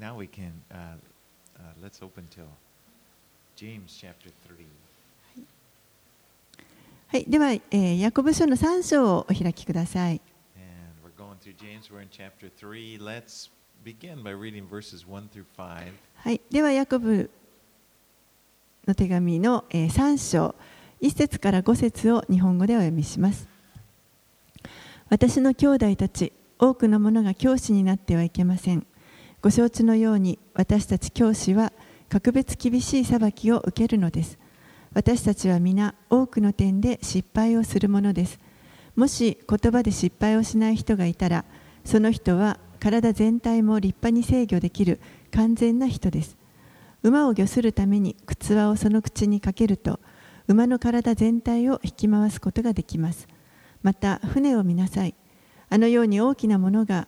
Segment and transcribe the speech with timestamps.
[0.00, 0.94] Now we can, uh,
[1.82, 2.42] let's open to
[3.56, 3.88] James
[7.08, 10.20] はい、では、え、ヤコブ書の3章をお開きください。
[16.16, 17.30] はい、では、ヤコブ
[18.86, 20.54] の手紙の、えー、3章、
[21.00, 23.48] 1節から5節を日本語でお読みします。
[25.08, 28.86] 私の兄弟たち、多くのものが教師になってはいけません。
[29.40, 31.72] ご承知のように私たち教師は
[32.08, 34.36] 格別厳しい裁きを受けるのです。
[34.94, 38.40] 私たちは皆多くの点で失敗をするものです。
[38.96, 41.44] もし言葉で失敗をしない人がいたら、
[41.84, 44.98] その人は体全体も立派に制御できる
[45.30, 46.36] 完全な人です。
[47.04, 50.00] 馬を御するために靴輪をその口にかけると、
[50.48, 53.28] 馬の体全体を引き回すことができます。
[53.84, 55.14] また、船を見なさい。
[55.70, 57.06] あのように大きなものが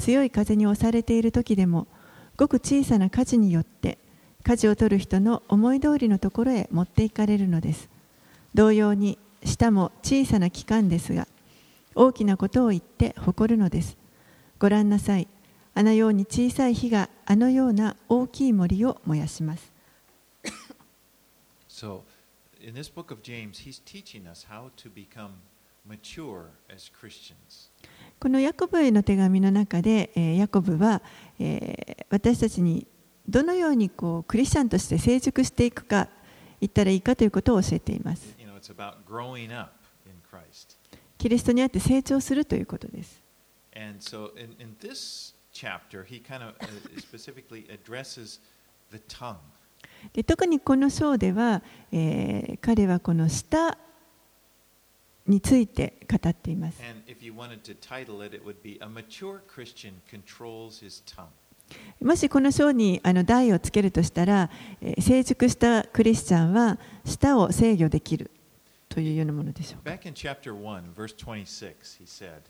[0.00, 1.86] 強い風に押されている時でも、
[2.36, 3.98] ごく小さな舵によって、
[4.42, 7.88] 舵を取る人の思い通りのところへ持っていかれるのです。
[8.54, 11.28] 同様に、舌も小さな器官ですが、
[11.94, 13.96] 大きなことを言って誇るのです。
[14.58, 15.28] ご覧なさい。
[15.74, 19.72] あのように小さい火があのような大きい森を燃やします。
[21.68, 22.02] So,
[22.60, 25.30] in this book of James, he's teaching us how to become
[25.86, 27.69] mature as Christians.
[28.20, 31.00] このヤコブへの手紙の中で、えーヤコブは、
[31.38, 32.86] えー私たちに
[33.26, 36.08] どのようにこうクリスチャンとして成熟していくか
[36.60, 38.36] 言ったらいいかということを教えています。
[41.16, 43.22] キリストにあって成長するということです。
[43.72, 43.94] Uh.
[50.12, 53.78] で特にこの章では、えー彼はこの舌
[55.30, 56.80] について語っています。
[62.00, 64.50] もしこの章にあの題をつけるとしたら、
[64.80, 68.30] えー成熟したクリスチャンは舌を制御できる
[68.88, 69.90] というようなものでしょうか。
[69.90, 72.42] Back in chapter 1, verse 26, he said,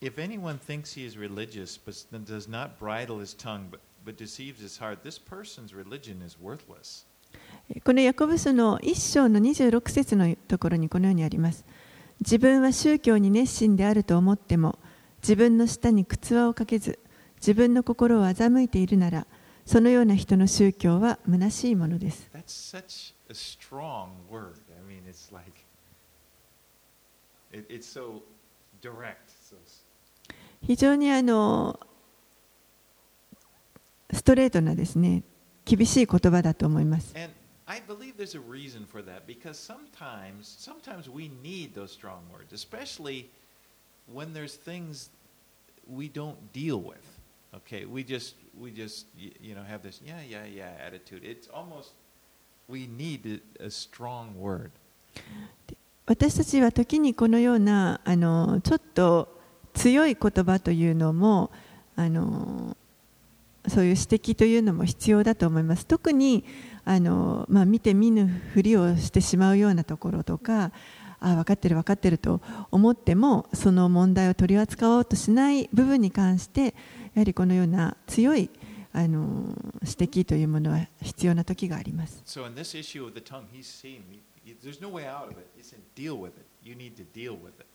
[0.00, 4.60] If anyone thinks he is religious but does not bridle his tongue but, but deceives
[4.60, 7.04] his heart, this person's religion is worthless.
[7.84, 11.64] このヤコブ書の1章の26節のところにこのようにあります。
[12.20, 14.78] 自分は宗教に熱心であると思っても、
[15.22, 16.98] 自分の舌に靴輪をかけず、
[17.36, 19.26] 自分の心を欺いているなら、
[19.66, 22.30] そのような人の宗教は虚しいものです。
[30.60, 31.78] 非常にあの
[34.12, 35.22] ストレートなですね、
[35.64, 37.14] 厳しい言葉だと思います。
[37.66, 43.30] I believe there's a reason for that because sometimes, sometimes we need those strong words, especially
[44.12, 45.08] when there's things
[45.88, 47.00] we don't deal with.
[47.54, 51.24] Okay, we just, we just, you know, have this yeah, yeah, yeah attitude.
[51.24, 51.92] It's almost
[52.68, 54.70] we need a strong word.
[56.06, 59.40] 私たちは時にこのようなあのちょっと
[59.72, 61.50] 強い言葉というのも
[61.96, 62.76] あの
[63.68, 65.86] そういう指摘というのも必要だと思います。
[65.86, 66.44] 特に
[66.84, 70.72] あの、まあ、見て見ぬふりをしてしまうようなところとか
[71.20, 76.74] あ分かってる分かってると思ってもその問題を取り扱おうとしない部分に関して
[77.14, 78.50] やはりこのような強い
[78.92, 82.22] あの指摘というものは必要な時があります。
[82.26, 84.02] So in this issue of the tongue, he's saying
[84.62, 85.46] there's no way out of it.
[85.56, 86.44] He's saying deal with it.
[86.62, 87.66] You need to deal with it.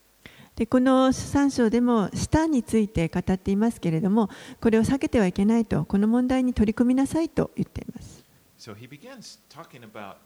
[0.59, 8.25] でこの3章でも舌について語っていますけれどもこれを避けてはいけないとこの問題に取り組みなさいと言っています
[8.59, 10.17] So he begins talking about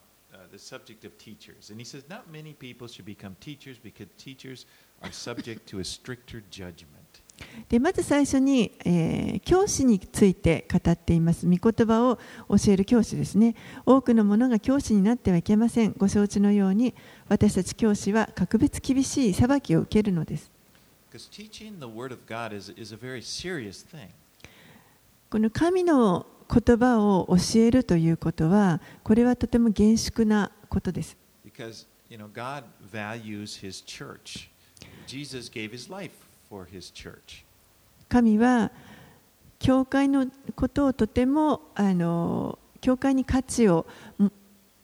[0.51, 1.69] the subject of teachers.
[1.69, 4.65] And he says, Not many people should become teachers because teachers
[5.03, 7.02] are subject to a stricter judgment.
[7.69, 11.45] でまず最初に、えー教師について語っています。
[11.47, 12.17] 御言葉を
[12.49, 13.55] 教える教師ですね。
[13.85, 15.93] 多くの者が教師になってはいけません。
[15.97, 16.93] ご承知のように
[17.27, 20.51] 私たち教師は格別厳しい裁きを受けるのです.
[25.29, 31.17] この神の言葉を教えるということはこれはとても厳粛なことです。
[31.45, 34.49] Because, you know, God values His church.
[35.05, 36.11] Jesus gave His life
[36.53, 37.43] for His church.
[38.09, 38.71] 神は
[39.57, 43.87] 教会のことをとてもあの教会に価値を
[44.21, 44.31] ん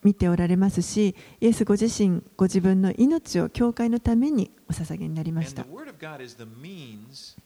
[0.01, 7.37] 見ておられますしイエスご自身ご自分の命を教会のためにお捧げになりました the Word of God is the means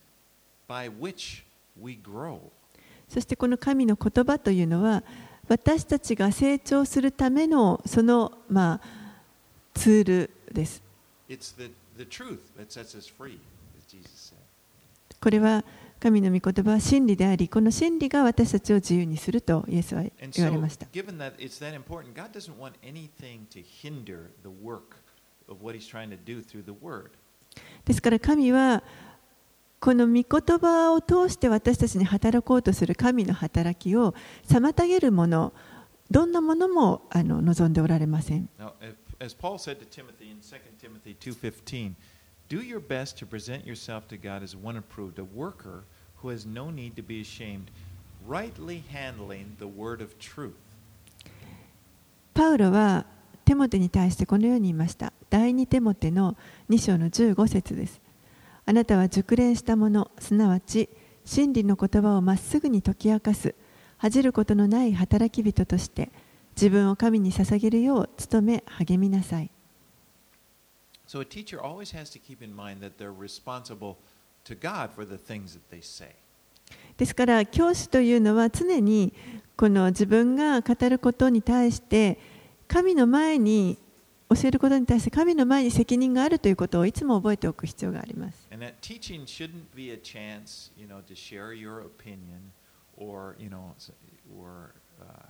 [0.69, 1.43] by which
[1.81, 2.39] we grow.
[3.09, 5.03] そしてこの神の言葉というのは
[5.49, 8.87] 私たちが成長するためのその、まあ、
[9.73, 10.81] ツールです
[11.27, 13.39] It's the, the truth that sets us free,
[13.77, 14.37] as Jesus said.
[15.23, 15.63] これは
[16.01, 20.85] 神の御言葉は真理でありこの真理が私たちを自由にするとイエスは言われました。
[27.85, 28.83] ですから神は
[29.79, 30.23] この御言
[30.59, 34.13] 葉を通して私たちに働こうとする神の働きを
[34.45, 35.53] 妨げるもの
[36.11, 38.49] どんなものもあの望んでおられません。
[42.49, 45.83] Do your best to present yourself to God as one approved, a worker
[46.17, 47.71] who has no need to be ashamed,
[48.25, 50.53] rightly handling the word of truth.
[52.33, 53.05] パウロは
[53.45, 55.13] テモテに対してこのように言いました。
[55.29, 56.37] 第2テモテの
[56.69, 58.01] 2章の15節です。
[58.65, 60.89] あなたは熟練したもの、すなわち
[61.25, 63.53] 真理の言葉をまっすぐに解き明かす、
[63.97, 66.11] 恥じることのない働き人として
[66.55, 69.52] 自分を神に捧げるよう努め励みなさい。
[71.13, 73.97] So a teacher always has to keep in mind that they're responsible
[74.45, 76.15] to God for the things that they say.
[76.97, 79.13] ですから教師というのは常に
[79.55, 82.17] この自分が語ることに対して
[82.67, 83.77] 神の前に
[84.27, 88.49] 教えることに対して神の前に責任があるということをいつも覚えておく必要があります。
[92.95, 93.73] Or, you know,
[94.39, 95.25] or uh,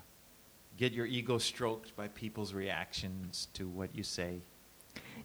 [0.78, 4.42] get your ego stroked by people's reactions to what you say.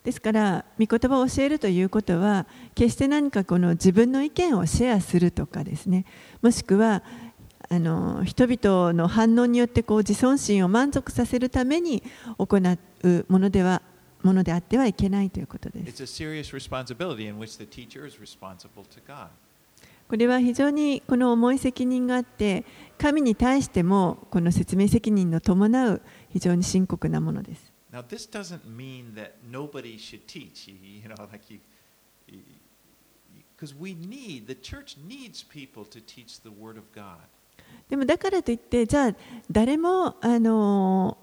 [0.04, 6.04] ですから御言葉を教えるということは決して何かこの自分の意見をシェアするとかですね
[6.40, 7.02] もしくは
[7.70, 12.02] あの人々の反応によってこう自尊心を満足させるために
[12.38, 12.56] 行
[13.04, 13.82] うものでは
[14.22, 15.84] ものであってはいけないということです.
[20.08, 22.64] これは非常にこの重い責任があって
[22.96, 31.58] 神に対してもこの説明責任の伴う非常に深刻なものです Now, this doesn't mean that nobody should teach, you you know, like you,
[33.56, 37.18] because we need, the church needs people to teach the Word of God.
[37.88, 39.14] でもだからといってじゃあ
[39.50, 41.16] 誰もあの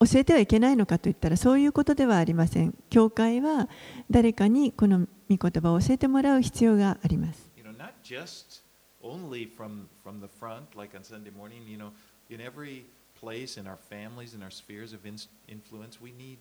[0.00, 3.68] 教えてはいけないのかといったらそういうことではありません教会は
[4.10, 8.62] 誰かにこの御言葉を教えてもらう必要があります You know, not just
[9.02, 11.90] only from, from the front, like on Sunday morning, you know,
[12.30, 12.84] in every
[13.20, 15.16] place, in our families, in our spheres of in,
[15.48, 16.38] influence, we need,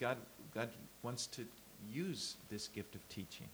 [0.00, 0.16] God,
[0.54, 0.68] God
[1.02, 1.42] wants to
[1.90, 3.48] use this gift of teaching.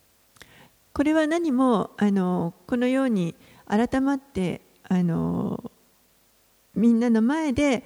[0.95, 3.35] これは何もあのこのように
[3.67, 5.71] 改まってあの
[6.75, 7.83] みんなの前で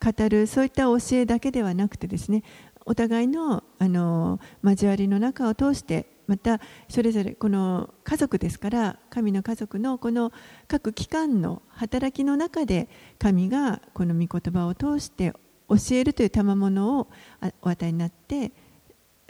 [0.00, 2.44] 語るそういった教えだけではなくてですね
[2.86, 10.30] お互いのあの交わりの中を通してまたそれぞれこの家族ですから神の家族のこの
[10.68, 12.88] 各機関の働きの中で
[13.18, 15.32] 神がこの御言葉を通して
[15.68, 17.08] 教えるという賜物を
[17.40, 18.52] あお与えになって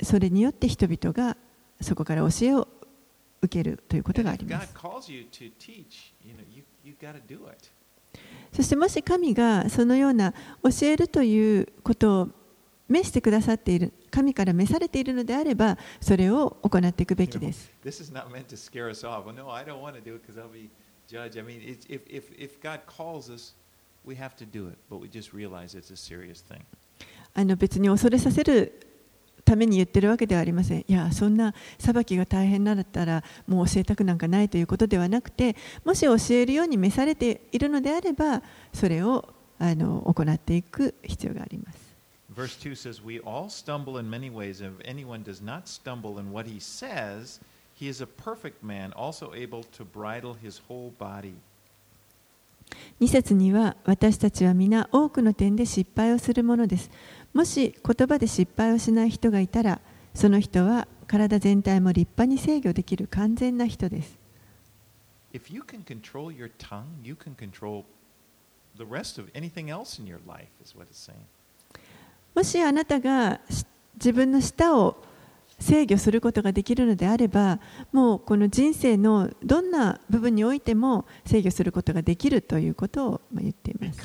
[0.03, 1.39] それによって人々が
[1.81, 2.69] そこから教えを
[3.41, 4.75] 受けるということがあります。
[8.53, 12.29] そしてもし神がそのような教えるということを
[12.91, 17.71] 召してくださっている、神から召されているのであれば、それを行っていくべきです。
[17.85, 19.25] This is not meant to scare us off.
[19.25, 20.69] Well, no, I don't want to do it because I'll be
[21.09, 21.39] judged.
[21.39, 23.55] I mean, it's, if, if, if God calls us,
[24.05, 26.63] we have to do it, but we just realize it's a serious thing.
[27.33, 28.73] あの別に恐れさせる
[29.45, 30.81] ために言ってるわけではありません。
[30.81, 35.55] いや、そんな裁きが大変なんだったら、もう教えたくなんかないということではなくて、
[35.85, 41.90] もし教えるように召されているのであれば、それをあの行っていく必要があります。
[42.40, 46.32] Verse 2 says, We all stumble in many ways, and if anyone does not stumble in
[46.32, 47.40] what he says,
[47.74, 51.36] he is a perfect man, also able to bridle his whole body.
[53.00, 56.90] 2節には私たちは皆多くの点で失敗をするものです。
[57.34, 59.82] もし言葉で失敗をしない人がいたら、
[60.14, 64.18] その人は体全体も立派に制御できる完全な人です。
[65.34, 67.84] If you can control your tongue, you can control
[68.78, 71.18] the rest of anything else in your life, is what it's saying.
[72.35, 73.41] もしあなたが
[73.95, 75.03] 自分の舌を
[75.59, 77.61] 制御することができるのであれば、
[77.93, 84.01] もうこの人生のどんな部分においても制御することができるということを言っています。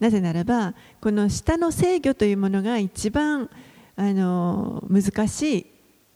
[0.00, 3.48] なぜならば、この舌の制御というものが一番
[3.94, 5.66] あの難しい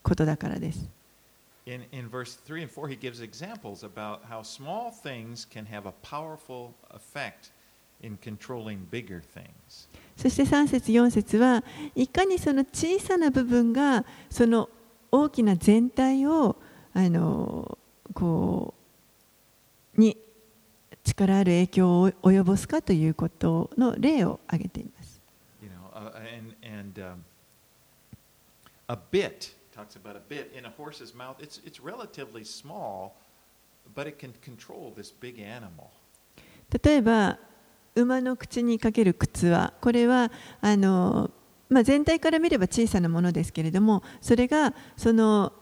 [0.03, 0.89] ことだからです。
[8.01, 9.87] In controlling bigger things.
[10.17, 11.63] そして3節4節は
[11.95, 14.69] いかにその小さな部分がその
[15.11, 16.57] 大きな全体を
[16.93, 17.77] あの
[18.13, 18.73] こ
[19.97, 20.17] うに
[21.03, 25.21] 力ある影響を及ぼすかということの例を挙げています。
[25.61, 27.23] You know, uh, and, and um,
[28.87, 31.37] a bit, talks about a bit in a horse's mouth.
[31.39, 33.15] It's, it's relatively small,
[33.95, 35.89] but it can control this big animal.
[36.83, 37.37] 例えば
[37.95, 40.31] 馬の口にかける靴はこれは
[40.61, 41.29] あの、
[41.69, 45.53] まあ、全体から見れば小さなものですけれどもそれがその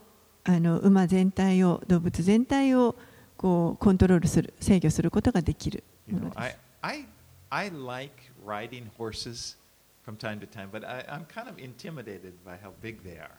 [0.44, 2.96] あの馬全体を動物全体を
[3.36, 7.06] こうコントロールする制御することができるものです I, I,
[7.50, 8.14] I like
[8.46, 9.56] riding horses
[10.04, 13.30] from time to time, but I, I'm kind of intimidated by how big they are.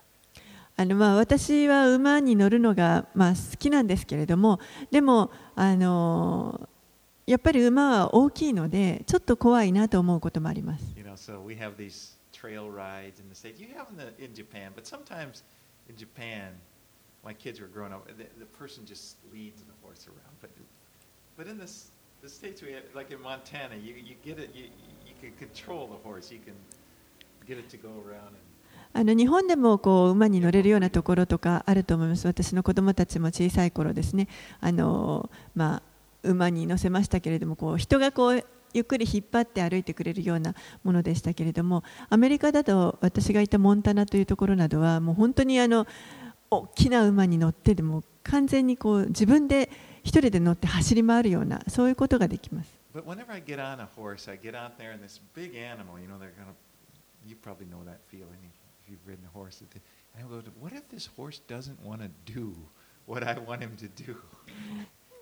[0.78, 6.70] あのまあ私は馬に乗るのがまあ好きなんですけれどもでもあの
[7.32, 10.84] やっぱり馬は大きいので、ちょっと怖いなと思うこともあります。
[28.94, 34.28] あの日本でもこう馬に乗れるようなところとかあると思います、私の子供たちも小さい頃ですね。
[34.60, 35.91] あのまあ
[36.24, 45.88] 馬に乗せましたけれども、こう人がこうゆっくり引っ張って歩いてくれるようなものでしたけれども、アメリカだと私がいたモンタナというところなどは、もう本当にあの
[46.50, 49.70] 大きな馬に乗って、でも完全にこう自分で
[50.04, 52.70] 一人で乗って走り回るような、そういうことができます。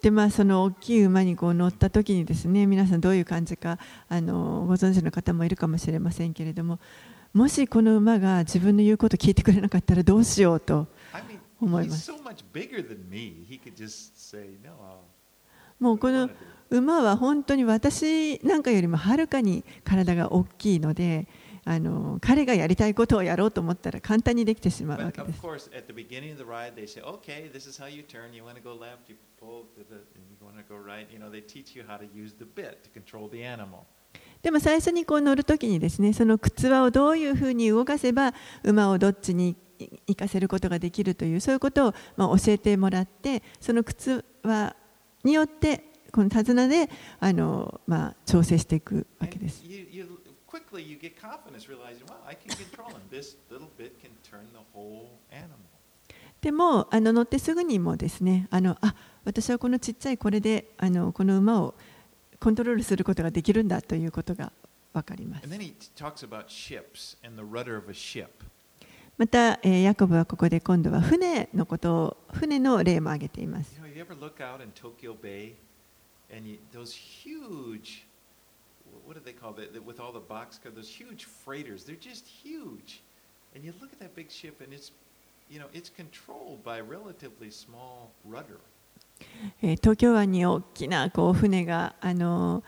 [0.02, 3.78] でまあその大きい馬にこう乗った時にですね皆さんどういう感じか
[4.08, 6.80] あのご存知の方もいるかもしれませんけれども
[7.34, 10.88] もしこの馬が自分の言うことを聞いてくれなかったらどうしようと
[11.62, 12.12] 思います。
[15.80, 16.30] もうこの
[16.70, 21.28] 馬は本当に私なんかよりもはるかに体が大きいので
[21.66, 25.42] あの彼がやりたいことをやろうと思ったら簡単にできてしまうわけです。
[34.42, 39.56] でも最初にこう乗る時にですねその靴輪をどういうふうに動かせば馬をどっちに
[40.08, 44.76] 行かせることができるというそういうことをまあ教えてもらってその靴輪
[45.24, 46.90] によってこの手綱で
[47.20, 49.64] あのまあ調整していくわけです。
[56.42, 61.76] でもあの乗ってすぐにもですねあのあ私はこのちっちゃいこれであのこの馬を
[62.40, 64.52] コントロールすることができるんだということが
[64.94, 65.48] 分かります。
[69.18, 73.78] また、え、ヤコブはここで今度は船のことを船の例も挙げています。
[79.10, 83.02] What do they call it, with all the boxcars, those huge freighters, they're just huge.
[83.56, 84.92] And you look at that big ship and it's,
[85.50, 88.60] you know, it's controlled by a relatively small rudder.
[89.64, 92.64] えー東京湾に大きなこう船があの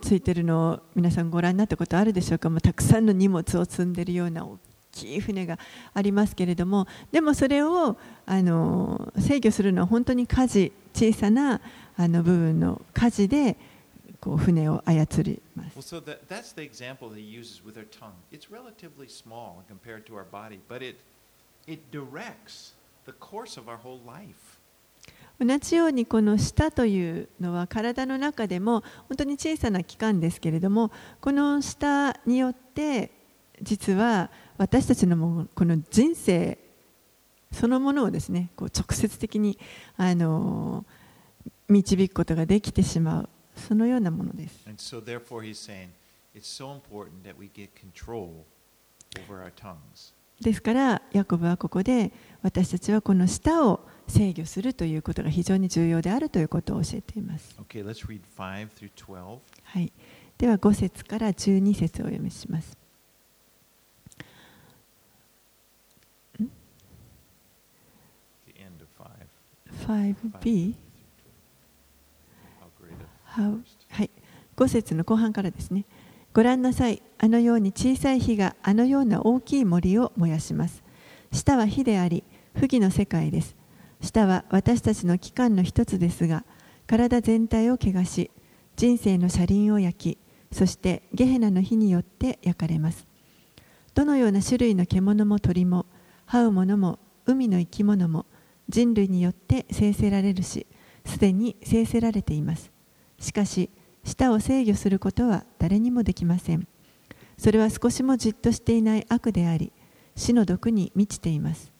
[0.00, 4.58] ついてるのを皆さんご覧になったことあるでしょうかもうたくさんの荷物を積んでるような大
[4.92, 5.58] きい船が
[5.92, 11.60] ありますけれどもでもそれをあの制御するのは本当に舵小さな
[11.96, 13.56] あの部分の舵で
[14.20, 15.76] こう船を操ります。
[25.40, 33.12] 同じようにこの舌というのは体の中でも本当に小さな器官ですけれどもこの舌によって
[33.62, 36.58] 実は私たちのこの人生
[37.52, 39.58] そのものをですねこう直接的に
[39.96, 40.84] あの
[41.68, 43.28] 導くことができてしまう。
[43.58, 44.64] そのようなものです。
[50.40, 52.12] ですから、ヤコブはここで
[52.42, 57.56] 私たちはこの下を制御するということが非常に重要であるということを教えています。
[59.64, 59.92] はい、
[60.38, 62.76] では、5節から12節をお読みします。
[69.88, 70.87] 5B?
[73.42, 74.10] はい、
[74.56, 75.84] 5節の後半からですね。
[76.34, 80.82] ご覧なさい、あのように小さい火があのような大きい森を燃やします。
[81.32, 83.56] 舌は火であり、不義の世界です。
[84.00, 86.44] 舌は私たちの器官の一つですが、
[86.86, 88.30] 体全体を汚し、
[88.76, 90.18] 人生の車輪を焼き、
[90.56, 93.06] そしてゲヘナの火によって焼かれます。
[93.94, 95.86] どのような種類の獣も鳥も、
[96.28, 98.26] 這う者も海の生き物も
[98.68, 100.66] 人類によって生せられるし、
[101.04, 102.77] すでに生せられています。
[103.18, 103.70] しかし、
[104.04, 106.66] 舌を制御することは誰にもできません。
[107.36, 109.72] それは少しもじっとしていない悪であり、
[110.16, 111.72] 死の毒に満ちています。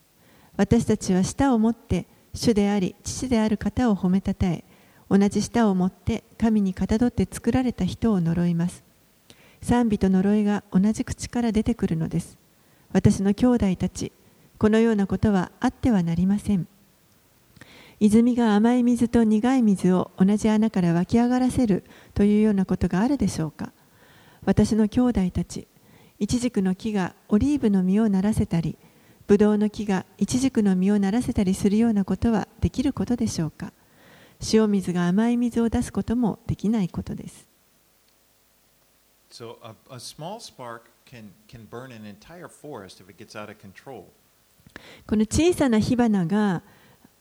[0.56, 4.64] 私たちは舌を持って主であり父である方を褒めたたえ
[5.08, 8.84] 同じ舌を持って神にかたどって作られた人を呪います。
[9.62, 12.38] 賛美と呪いが同じ口から出てくるのです。
[12.92, 14.12] 私の兄弟たち
[14.58, 16.66] このようなことはあってはなりません。
[18.00, 23.72] 泉が甘い水と苦い水を同じ穴から湧き上がらせるというようなことがあるでしょうか？
[24.44, 25.66] 私の兄弟たち
[26.20, 28.78] イチジクの木がオリーブの実をならせたり
[29.26, 33.72] ブドウの木がイチジクの実をならせたりするようなことはできることでしょうか？
[34.52, 37.48] 塩水が甘い水を出すこともできないことです。
[39.30, 43.56] So a, a small spark can, can burn an entire forest if it gets out of
[43.58, 44.04] control.
[45.06, 46.62] この小さな火花が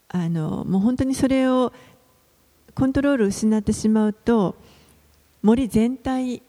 [0.08, 1.72] あのもう本当にそれを
[2.74, 4.54] コントロール失ってしまうと
[5.42, 6.42] 森全体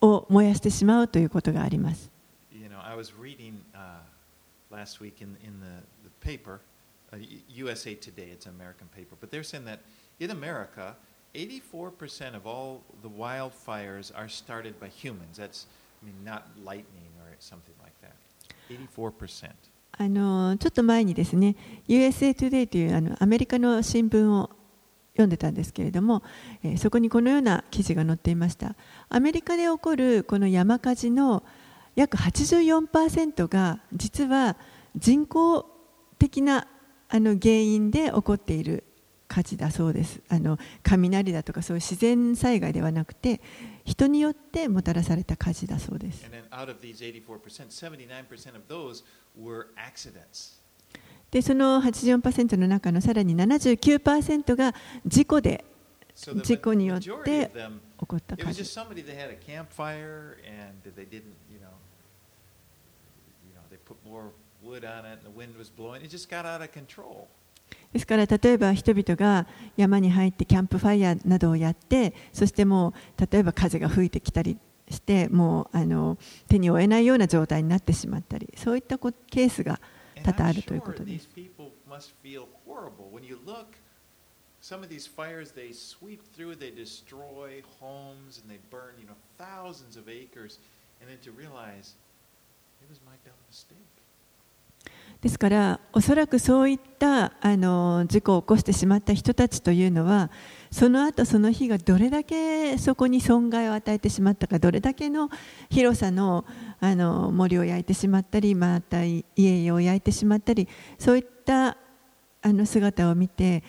[0.00, 2.10] を燃やしてしまうということがあります。
[2.52, 3.98] You know, I was reading uh,
[4.70, 6.60] last week in, in the, the paper,
[7.12, 7.16] uh,
[7.48, 9.80] USA Today, it's an American paper, but they're saying that
[10.20, 10.96] in America,
[11.34, 15.36] 84% of all the wildfires are started by humans.
[15.36, 15.66] That's,
[16.02, 18.14] I mean, not lightning or something like that.
[18.70, 19.50] 84%.
[19.96, 21.56] あのちょっと前にですね
[21.88, 24.50] USA Today というあのアメリカの新聞を
[25.12, 26.22] 読んでたんですけれども、
[26.62, 28.74] えーそこにこのような記事が載っていました。
[29.08, 31.44] アメリカで起こるこの山火事の
[31.94, 34.56] 約84%が実は
[34.96, 35.66] 人工
[36.18, 36.66] 的な
[37.08, 38.82] あの原因で起こっている
[39.28, 40.20] 火事だそうです。
[40.28, 43.40] あの雷だとかそういう自然災害ではなくて
[43.84, 46.24] 人によってもたらされた火事だそうです。
[46.24, 47.04] And then out of these
[51.30, 54.72] でその84%の中のさらに79%が
[55.04, 55.64] 事故で
[56.44, 57.50] 事故によって
[57.98, 58.36] 起こった
[67.92, 74.58] ですから例えば人々が山に入ってキャンプファイヤーなどをやってそしてもう例えば風が吹いてきたり
[74.90, 76.18] してもうあの
[76.48, 79.80] 手に負えないような状態になってしまったりそういったこケースが
[80.22, 81.28] 多々あるということです。
[84.64, 89.98] some of these fires, they sweep through, they destroy homes, and they burn, you know, thousands
[89.98, 90.58] of acres.
[91.02, 91.92] And then to realize,
[92.80, 93.76] it was my dumb mistake.
[95.20, 100.30] ですからおそらくそういったあの事故を起こしてしまった人たちというのは
[100.74, 105.30] その後その日がどれだけそこに損害を与えてしまったかどれだけの
[105.70, 106.44] 広さの
[106.80, 110.66] あの森を焼いてしまったりまた家々を焼いてしまったり
[110.98, 111.76] そういった
[112.42, 113.62] あの姿を見て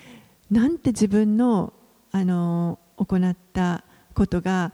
[0.49, 1.73] なんて自分の
[2.11, 3.83] あの行った
[4.15, 4.73] ことが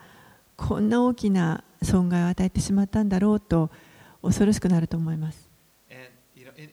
[0.56, 3.70] こんな大きな損害を与えてしまったんだろうと
[4.22, 5.50] 恐ろしくなると思います。
[5.89, 6.00] And,
[6.34, 6.72] you know, in,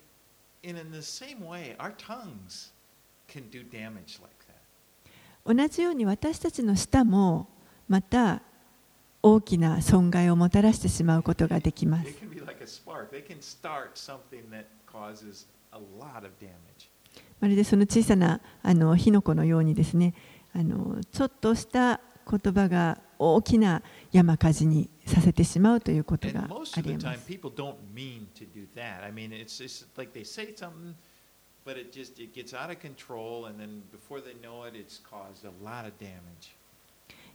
[0.63, 0.77] in
[5.49, 7.49] 同じように私たちの舌も
[7.89, 8.43] また
[9.23, 12.21] 大きな損害をもたらしてしまうことができます.
[17.41, 20.13] まるでその小さなあの火の粉のようにですね
[20.55, 23.83] あのちょっとした言葉が大きな
[24.13, 26.47] 山火事にさせてしまうということがあ
[26.83, 27.27] ります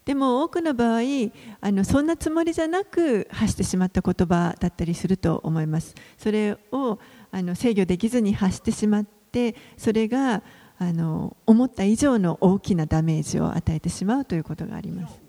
[0.06, 1.02] でも多くの場合
[1.62, 5.96] あの、そんなつもりじゃなく発してしまった言葉だったりすると思います。
[6.18, 7.00] それを
[7.32, 10.44] あの制御できずに発してしまって、それが
[10.78, 15.20] あの思った以上の大きなダメージを与えてしまうということがあります。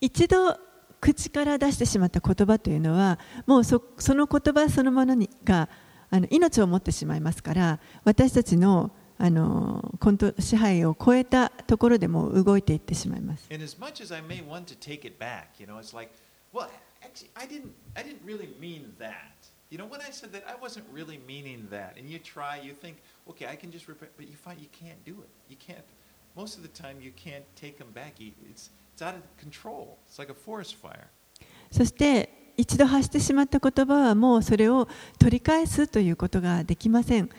[0.00, 0.56] 一度
[1.00, 5.68] 口から出してしまった言葉というのはもうそその言葉そのものにが
[6.10, 13.48] あの命を持ってしまいますから私たちのあのコント支配を超えたところでも動いていってしまいます。
[17.00, 19.34] Actually, I didn't, I didn't really mean that.
[19.70, 21.96] You know, when I said that, I wasn't really meaning that.
[21.98, 22.96] And you try, you think,
[23.28, 25.28] okay, I can just repent, but you find you can't do it.
[25.48, 25.84] You can't.
[26.36, 28.14] Most of the time, you can't take them back.
[28.50, 28.70] It's,
[31.70, 37.30] そして一度発してしまった言葉はもうそれを取り返すということができません。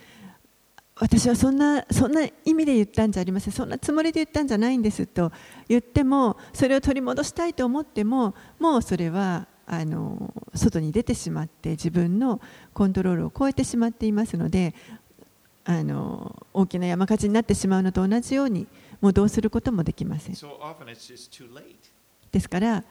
[1.01, 5.31] 私はそんなそんな意味で言ったんじゃありません、そんなつもりで言ったんじゃないんですと
[5.67, 12.41] 言っても、それを取り戻したいと思っても、もうそれはあの外に出てしまって、自分の
[12.73, 14.75] コントロールを超えてしまっていますので、
[15.63, 18.67] あの大きな山火事になってしまうのと同じように
[19.01, 20.35] もうどうすることもできません。
[22.31, 22.83] ですから、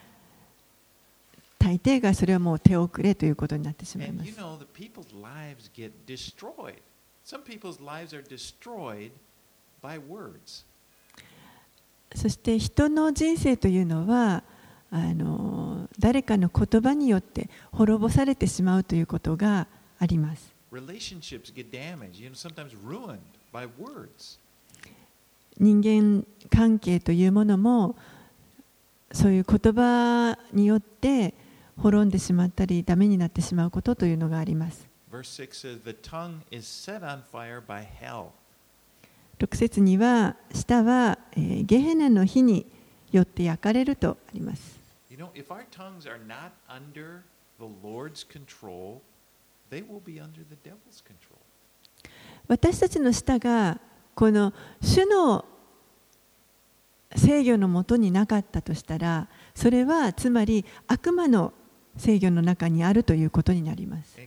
[1.58, 4.30] 大抵がそれはもう手遅れということになってしまいます。
[12.14, 14.42] そして人の人生というのは
[14.90, 19.66] あの誰かの言葉によって滅ぼされてしまうということが
[19.98, 20.54] あります。
[25.58, 27.96] 人間関係というものも
[29.12, 31.34] そういう言葉によって
[31.76, 34.88] 滅んでしまったりダメになってしまうことというのがあります。
[39.38, 42.66] 6節には舌は、えー、ゲヘナの火に
[43.12, 44.78] よって焼かれるとあります。
[52.48, 53.80] 私たちの舌が
[54.18, 55.44] この主の
[57.14, 61.52] 制御のもとになかったとしたらそれはつまり悪魔の
[61.96, 64.18] 制御の中にあるということになります。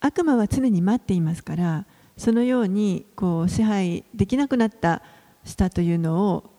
[0.00, 1.86] 悪魔は常に待っていますから
[2.18, 5.00] そのようにこう支配できなくなった
[5.44, 6.50] したというのを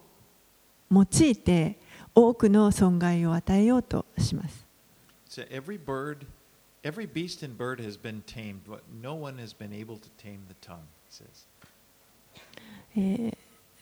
[0.92, 1.78] 用いて
[2.20, 4.66] 多くの損害を与えようとします。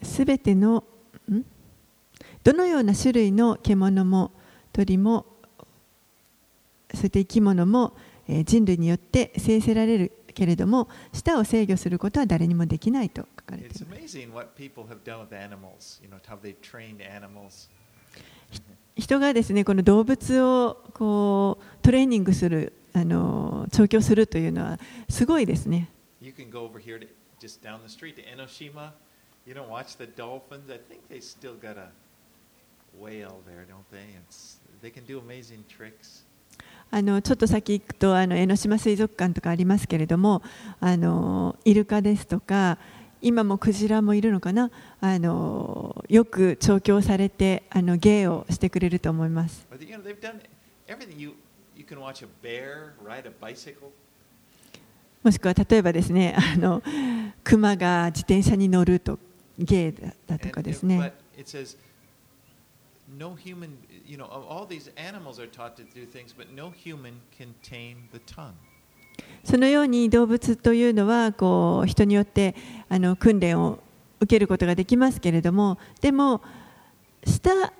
[0.03, 0.83] すべ、ての
[2.43, 4.31] どのような種類の獣も
[4.73, 5.25] 鳥も
[6.93, 7.93] そして生き物も、
[8.27, 13.75] えー、人類によって生成られるけれども舌を制御することは誰にもできないと書かれていま
[17.49, 17.74] す。
[18.97, 25.89] 人がですねこの動物をこうトレーニングするあの調教するというのはすごいですね
[26.21, 27.07] You can go over here to
[27.39, 28.91] just down the street to Enoshima.
[29.45, 30.71] You don't watch the dolphins.
[30.71, 31.89] I think they still got a
[32.97, 34.15] whale there, don't they?
[34.27, 36.25] It's, they can do amazing tricks.
[36.91, 40.41] あのちょっと先行くとあの江ノ島水族館とかありますけれども
[40.79, 42.77] あのイルカですとか
[43.21, 49.65] 今もクジラもいるのかなあのよく調教されてあの芸をしてくれると思います.
[55.23, 56.83] もしくは例えばですねあの
[57.43, 59.17] クマが自転車に乗ると
[59.57, 61.13] 芸だだとかですね
[63.17, 67.21] no human, you know, all these animals are taught to do things, but no human
[67.31, 68.53] can tame the tongue.
[69.43, 72.55] そのように動物というのはこう人によって
[72.89, 73.79] あの訓練を
[74.19, 76.41] 受けることができますけれどもでも
[77.25, 77.73] 舌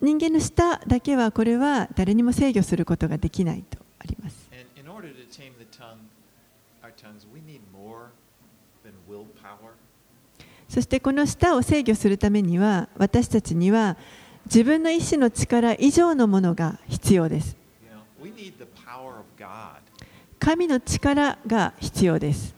[0.00, 4.48] 人間の舌だけはこれは誰にも制御することができないとあります。
[10.68, 13.96] そしてこの舌を制御するためには私たちには
[14.44, 17.56] 自分の意志の力以上のものが必要です。
[17.82, 19.80] You know, we need the power of God.
[20.48, 22.56] 神の力が必要です。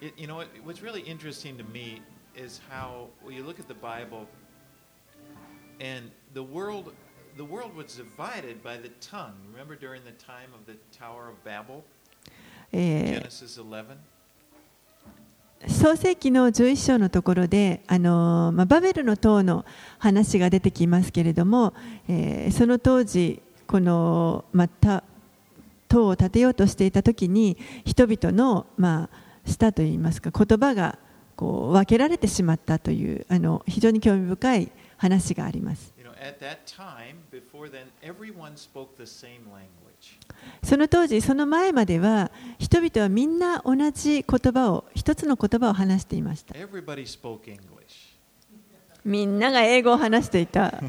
[0.00, 0.26] えー、イ
[16.30, 19.64] の11章のところで、あのまあ、バベルの塔の
[19.98, 21.72] 話が出てきますけれども、
[22.08, 25.02] えー、その当時、この、また、
[25.92, 30.98] 塔を建てようとしていた時に人々の、まあ、舌といいますか言葉が
[31.36, 35.92] こう分けられてしまったというあの非常に興味深い話があります。
[40.62, 46.54] その当時その前までは人々はみんな同じ言葉を一つの言葉を話していました.
[49.04, 50.80] みんなが英語を話していた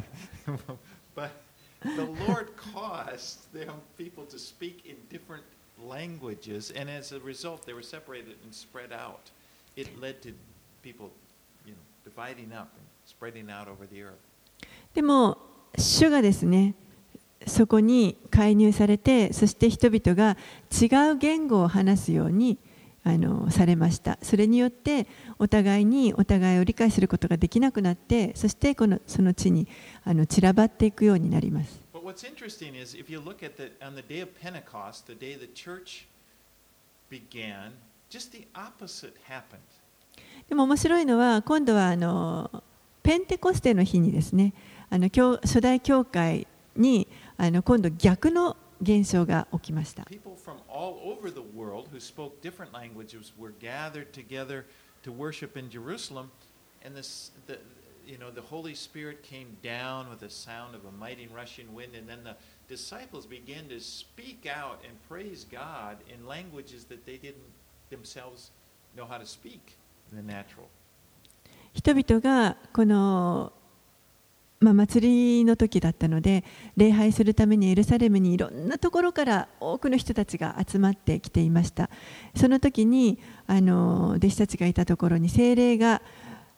[1.96, 5.43] the Lord caused them people to speak in different
[5.84, 9.32] languages, and as a result, they were separated and spread out.
[9.76, 10.34] It led to
[10.82, 11.12] people,
[11.65, 14.19] you know, dividing up and spreading out over the earth.
[14.93, 15.38] でも
[15.78, 16.76] 主がですね
[17.48, 20.38] そこに介入されてそして人々が
[20.72, 22.58] 違う言語を話すように
[23.06, 29.68] あのされましたそれによってお互いにお互いを理解することができなくなってそしてこのその地に
[30.06, 35.16] あの散らばっていくようになります But what's interesting is if you look at the on the day of Pentecost, the
[35.16, 36.08] day the church
[37.10, 37.72] began,
[38.10, 39.60] just the opposite happened.
[40.48, 42.63] でも面白いのは今度はあの
[43.04, 44.54] ペンテコステの日にですね
[44.89, 54.64] あの教初代教会にあの今度逆の現象が起きました People from all over the world who spoke different languages were gathered together
[55.03, 56.31] to worship in Jerusalem,
[56.83, 57.59] and this, the,
[58.07, 61.95] you know, the Holy Spirit came down with the sound of a mighty rushing wind,
[61.95, 62.37] and then the
[62.69, 67.53] disciples began to speak out and praise God in languages that they didn't
[67.91, 68.51] themselves
[68.97, 69.77] know how to speak
[70.11, 70.69] in the natural.
[71.75, 73.53] 人々がこの、
[74.63, 76.45] まあ、祭りの時だったので
[76.78, 81.89] 礼拝するためにエルサレムにいろんなところから多くの人たちが集まってきていました。
[82.34, 86.02] その時にあの弟子たちがいたところに精霊が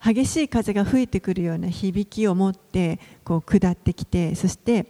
[0.04, 4.86] 激しい風が吹いてくるような響きを持ってこう下ってきてそして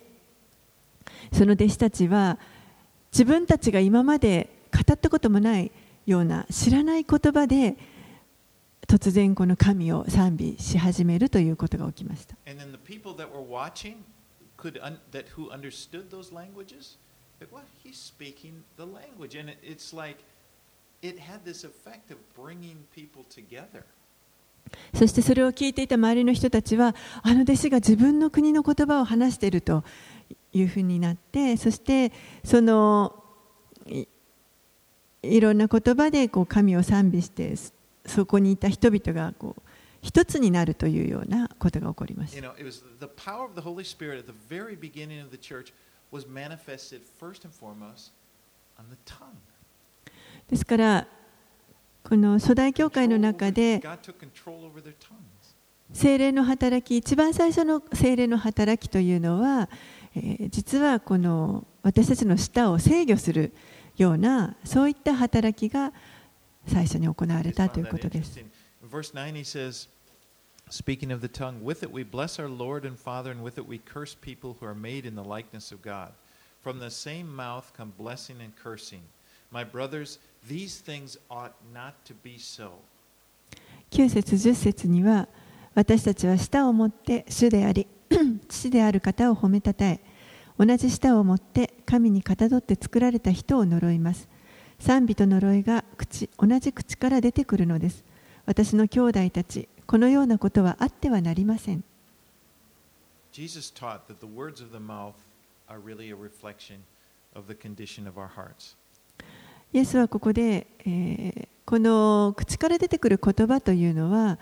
[1.32, 2.38] その弟子たちは
[3.14, 5.72] 自分たちが今まで語ったこともない
[6.06, 7.78] ような知らない言葉で
[8.88, 12.36] 突然この神を賛美し始めるということが起きました。
[24.94, 29.84] そしてそれを聞いていた周りの人たちはあの弟子が自分の国の言葉を話していると
[30.54, 32.12] いうふうになってそして
[32.44, 33.24] その
[35.22, 37.56] い,ろんな言葉でこう神を賛美して。
[38.06, 39.62] そこにいた人々がこう
[40.02, 42.54] 一つになるというようなことが起こりました。
[50.48, 51.08] ですから、
[52.04, 53.82] この初代教会の中で、
[55.92, 59.70] 精霊の働き、一番最初の精霊の働きというのは、
[60.16, 63.54] え、実はこの私たちの舌を制御する
[63.98, 65.94] ような、そういった働きが、
[66.68, 68.40] 最初に行われたということです。
[68.40, 68.50] interesting.
[68.84, 69.88] In verse 9, he says,
[70.70, 73.68] Speaking of the tongue, with it we bless our Lord and Father, and with it
[73.68, 76.12] we curse people who are made in the likeness of God.
[76.62, 79.02] From the same mouth come blessing and cursing.
[79.52, 82.72] My brothers, these things ought not to be so.
[83.92, 85.28] 9節10節には
[85.76, 87.88] 私たちは舌を持って主であり
[88.50, 90.00] 父である方を褒めたたえ
[90.58, 94.28] 同じ舌を持って神にかたどって作られた人を呪います
[94.80, 98.04] 賛美と呪いが口同じ口から出てくるのです。
[98.46, 101.84] 私の兄弟たちこのようなことはあってはなりません。
[103.32, 105.14] Jesus taught that the words of the mouth
[105.68, 106.78] are really a reflection
[107.36, 108.76] of the condition of our hearts.
[109.74, 114.38] イエスはここで、えーこの口から出てくる言葉というのは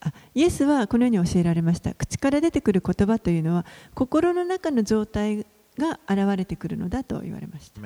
[0.00, 1.94] あイエスはこのように教えられました。
[1.94, 5.46] 口から出てくる言葉というのは心の中の状態
[5.78, 7.80] が現れてくるのだと言われました。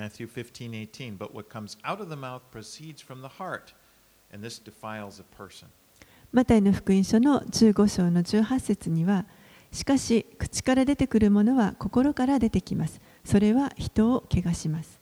[6.33, 9.26] マタイの福音書の15章の18節には、
[9.70, 13.00] しかし、口から出てくるものは心から出てきます。
[13.24, 15.00] それは人を怪我します。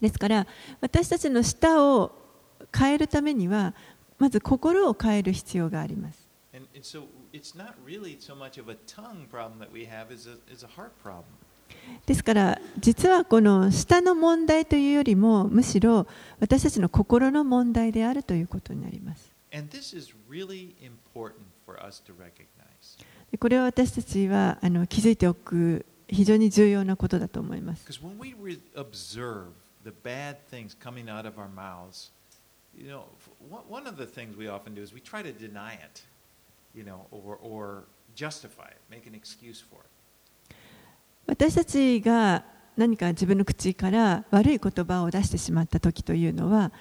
[0.00, 0.46] ですから
[0.80, 2.12] 私たちの舌を
[2.76, 3.74] 変えるためには
[4.18, 6.28] まず心を変える必要があります。
[7.32, 10.68] It's not really so much of a tongue problem that we have as a, as a
[10.68, 11.24] heart problem.
[12.06, 16.06] ですから実はこの舌の問題というよりもむしろ
[16.38, 23.02] 私たちの心の問題であるということになります And this is really important for us to recognize.
[23.30, 27.86] でこれは私たちはあの気づいておく非常に重要なことだと思います
[32.74, 33.04] you know,
[33.68, 36.02] one of the things we often do is we try to deny it,
[41.26, 42.44] 私たちが
[42.76, 46.72] 何か自分の口から悪い言葉を出してしまった時というのは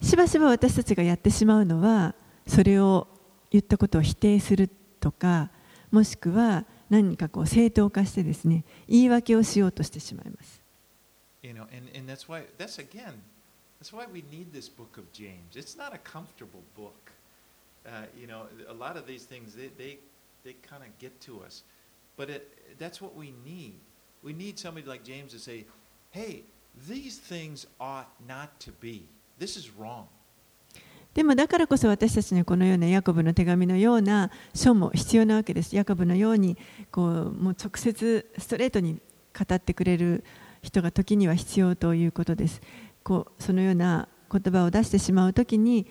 [0.00, 2.14] しばしば私たちがやってしまうのは
[2.46, 3.08] それを
[3.50, 5.50] 言ったことを否定するとか
[5.90, 10.60] もしくは何かこう正当化してですね言い訳をしようとしてしまいます。
[17.86, 19.98] Uh, you know, a lot of these things, they, they,
[20.44, 21.62] they kind of get to us.
[22.16, 23.74] But it, that's what we need.
[24.22, 25.64] We need somebody like James to say,
[26.10, 26.42] hey,
[26.88, 29.06] these things ought not to be.
[29.38, 30.08] This is wrong.
[31.14, 35.74] でもだからこそ私たちにこのようなヤコブの手紙のような書も必要なわけです。
[35.74, 36.56] ヤコブのように
[36.92, 39.00] こうもう直接ストレートに
[39.36, 40.22] 語ってくれる
[40.62, 42.60] 人が時には必要ということです。
[43.02, 45.86] こうそのような言葉を出してしまう時に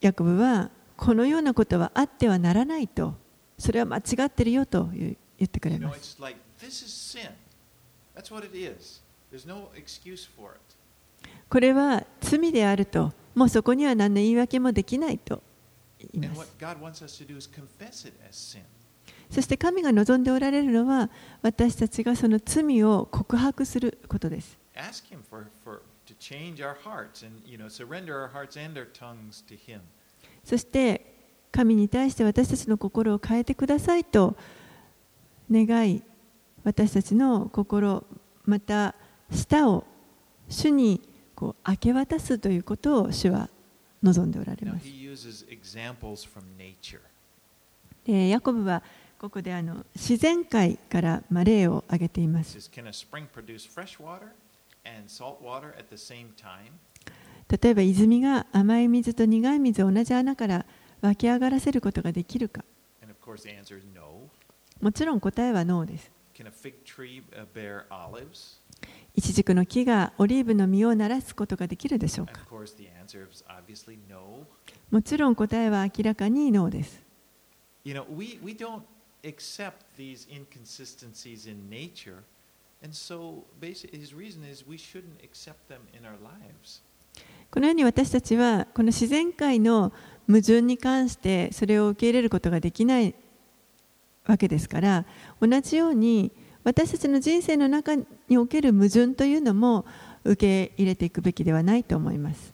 [0.00, 3.14] ヤコブはこのようなことはあってはならないと、
[3.56, 6.18] それは間違ってるよと言ってくれます。
[11.48, 15.40] これは罪であると、もうそこには何の言い訳もできないと。
[16.00, 16.52] 言います。
[19.30, 21.10] そして神が望んでおられるのは、
[21.42, 24.58] 私たちがその罪を告白することです。
[30.48, 31.04] そして
[31.52, 34.34] 神に対して私たちの心を変えてくださいと
[35.50, 36.02] 願い
[36.64, 38.02] 私たちの心
[38.46, 38.94] また
[39.30, 39.84] 舌を
[40.48, 43.50] 主にこう明け渡すということを主は
[44.02, 44.86] 望んでおられます。
[48.06, 48.82] でヤコブは
[49.18, 52.54] ここであの自然界からまあ例を挙げています。
[57.48, 60.66] 例えば泉が甘い水と苦い水を同じ穴から
[61.00, 62.64] 湧き上がらせることができるか。
[64.80, 66.10] もちろん答えはノーです。
[69.14, 72.44] イチジクの木がオリーブの実をならすことができるでしょうか。
[74.90, 77.02] もちろん答えは明らかにノーです。
[87.50, 89.92] このように私たちはこの自然界の
[90.26, 93.14] 矛盾に関してそれを受け入れることができない
[94.26, 95.06] わけですから
[95.40, 96.30] 同じように
[96.64, 99.86] 私たちの人生の中における矛盾というのも
[100.24, 100.36] 受
[100.68, 102.52] け入れていくべきではないと思います。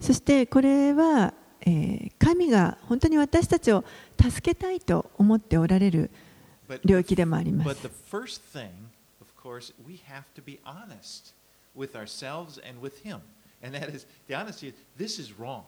[0.00, 3.84] そしてこれは、えー神が本当に私たちを
[4.20, 6.10] 助けたいと思っておられる
[6.84, 7.88] 領域でもありま but す the。
[8.10, 8.70] first thing,
[9.20, 11.34] of course, we have to be honest
[11.76, 13.20] with ourselves and with Him.
[13.62, 15.62] And that is, the honesty is, this is wrong.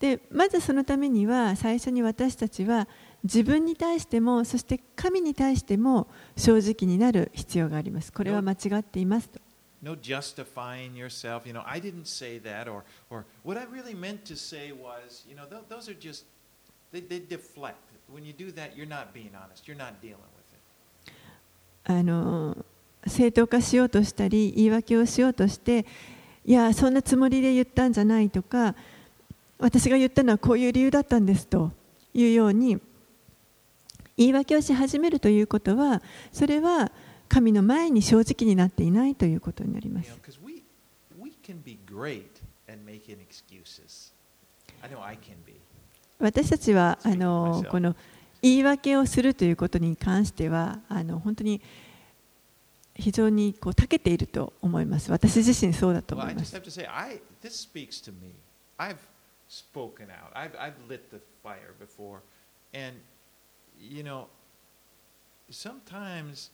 [0.00, 2.88] でまずそのためには最初に私たちは
[3.22, 8.12] 自分に対してもそして神に対しても正直になる必要があります。
[8.12, 9.40] これは間違っていますと。
[9.80, 11.46] No justifying yourself.
[11.46, 15.24] You know, I didn't say that, or, or what I really meant to say was,
[15.28, 16.24] you know, th- those are just,
[16.92, 17.91] they, they deflect.
[21.84, 22.56] あの
[23.06, 25.86] 正当化しようとしたり言い訳をしようとして
[26.44, 28.74] いやそんなつもりで言ったんじゃないとか
[29.58, 31.72] 私が言ったのはこういう理由だったんですと
[32.14, 32.78] いうように
[34.16, 36.92] 言い訳をし始めるということはそれは
[37.28, 40.10] 神の前に正直になっていないということになります。
[46.22, 47.94] 私たちはあの.この
[48.42, 51.62] 言い訳をするということに関してはあの本当に
[52.94, 55.10] 非常にこう長けていると思います。
[55.12, 56.56] 私自身そうだと思います。
[59.52, 62.22] spoken out, I've, I've lit the fire before.
[62.72, 62.96] And,
[63.78, 64.28] you know,
[65.50, 66.50] sometimes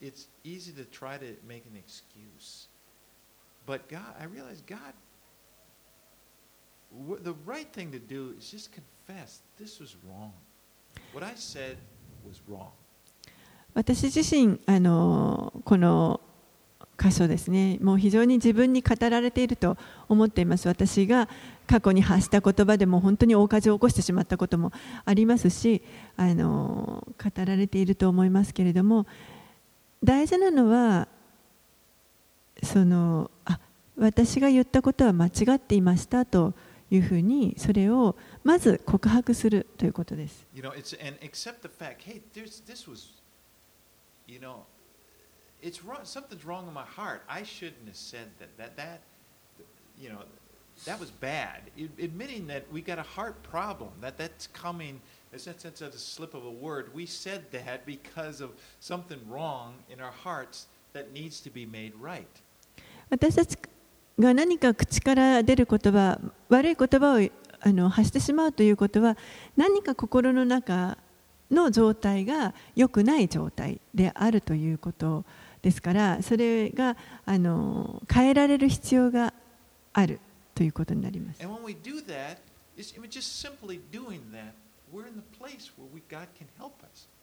[0.00, 2.68] it's easy to try to make an excuse.
[3.66, 4.94] But God, I realize God,
[7.22, 8.91] the right thing to do is just confess
[13.74, 16.20] 私自身あのこの
[16.98, 19.76] 箇所ですねもう非常に自分に語られていると
[20.08, 20.68] 思っています。
[20.68, 21.28] 私が
[21.66, 24.72] 過去に発した言葉でも本当に大火事を起こしてしまったことも
[25.04, 25.82] ありますし
[26.16, 29.06] あの語られていると思いますけれども
[30.04, 31.08] 大事なのは
[32.62, 33.58] そのあ
[33.96, 36.54] 私が言ったことは間違っていましたと
[36.91, 40.45] いうふうにそれをまず告白するということです。
[40.53, 42.03] You know, it's and accept the fact.
[42.03, 43.09] Hey, there's this was,
[44.27, 44.65] you know,
[45.61, 45.99] it's wrong.
[46.03, 47.23] Something's wrong in my heart.
[47.27, 48.57] I shouldn't have said that.
[48.57, 49.01] That that,
[49.99, 50.23] you know,
[50.85, 51.61] that was bad.
[51.77, 53.89] Ad- Admitting that we got a heart problem.
[54.01, 55.01] That that's coming.
[55.33, 56.93] It's not that's a slip of a word.
[56.93, 61.93] We said that because of something wrong in our hearts that needs to be made
[61.99, 62.27] right.
[63.09, 63.57] 私たち
[64.18, 67.28] が何か口から出る言葉悪い言葉を
[67.64, 69.16] あの発してしまうということは
[69.56, 70.98] 何か心の中
[71.50, 75.24] の状態が良くない状態であるということ
[75.60, 79.32] ですからそれがあの変えられる必要が
[79.92, 80.18] ある
[80.54, 81.40] ということになります。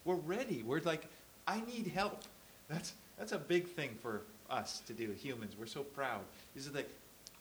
[0.05, 0.63] We're ready.
[0.63, 1.07] We're like,
[1.45, 2.23] I need help.
[2.69, 5.55] That's, that's a big thing for us to do, humans.
[5.59, 6.21] We're so proud.
[6.55, 6.89] Is it like,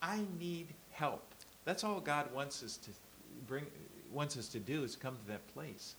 [0.01, 1.23] I need help.
[1.65, 2.91] That's all God wants us to
[3.47, 3.67] bring,
[4.13, 5.97] wants us to do is come to that place.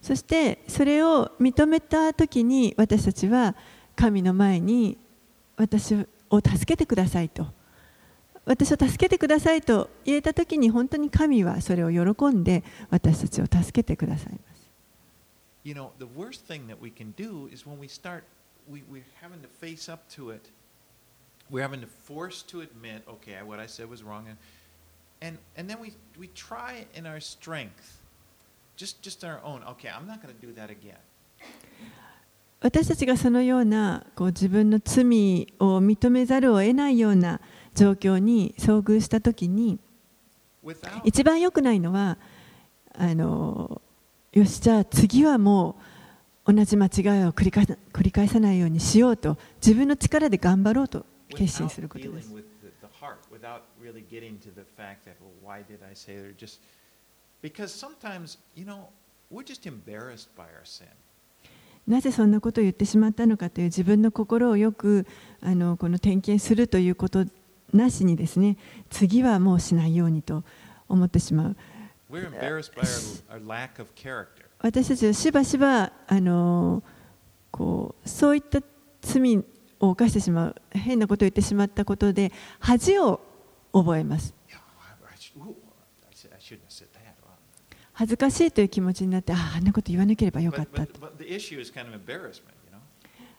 [0.00, 3.54] そしてそれを認めた時に私たちは
[3.94, 4.98] 神の前に
[5.56, 7.46] 私を助けてくださいと
[8.44, 14.70] 私を助けてくださいと言えた時に本当に神はそれを喜んで私たちを助けてくださいます。
[15.64, 18.24] You know, the worst thing that we can do is when we start
[18.68, 20.48] we, we're having to face up to it.
[21.50, 24.26] We're having to force to admit, okay, what I said was wrong.
[24.28, 24.36] And,
[25.20, 28.00] and, and then we, we try in our strength,
[28.76, 30.98] just, just our own, okay, I'm not going to do that again.
[32.64, 37.40] 私たちがそのようなこう自分の罪を認めざるを得ないような
[37.74, 39.80] 状況に遭遇したときに
[41.02, 42.18] 一番良くないのは
[42.94, 43.82] あの
[44.32, 45.91] よしじゃあ次はもう
[46.44, 46.90] 同じ間違い
[47.24, 47.44] を繰
[48.02, 52.34] り,返さないようにしようと自分の力で頑張ろうと決心することです。
[61.86, 65.06] なぜそんなことを言ってしまったのかという自分の心をよく
[65.40, 67.24] あのこの点検するということ
[67.72, 68.56] なしにですね
[68.90, 70.44] 次はもうしないようにと
[70.88, 71.56] 思ってしまう。
[74.62, 76.82] 私たちはしばしばあの
[77.50, 78.60] こうそういった
[79.00, 83.20] 罪を犯してしまう変なことを言ってしまったことで恥を
[83.72, 84.34] 覚えます。
[87.94, 90.86] 恥ずかしいという気持ちになってあ,あんなこと言わなければよかった。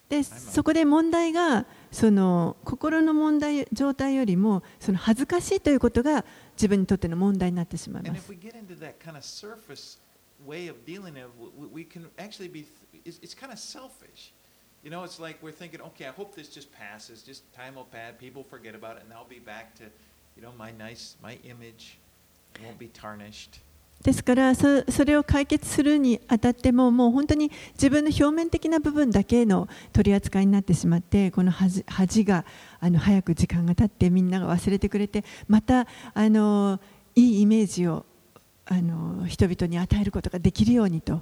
[0.09, 6.23] でそこで問題がその心の問題状態よりもその恥ずかしいということが
[6.55, 8.31] 自分にとっての問題になってしまいます。
[10.45, 11.27] Way of dealing it,
[11.57, 12.65] we, we can actually be,
[13.05, 14.31] it's, it's kind of selfish.
[14.83, 17.85] You know, it's like we're thinking, okay, I hope this just passes, just time will
[17.85, 19.83] pass, people forget about it, and I'll be back to,
[20.35, 21.97] you know, my nice, my image
[22.61, 23.61] won't be tarnished.
[24.03, 32.43] ですからそそれを解決するにあたってももう本当に自分の表面的な部分だけの取り扱いになってしまってこの恥恥が
[32.81, 36.81] あの早く時間が経ってみんなが忘れてくれてまたあの
[37.15, 38.05] いいイメージを
[38.65, 41.21] あの人々に与えることができるようにと。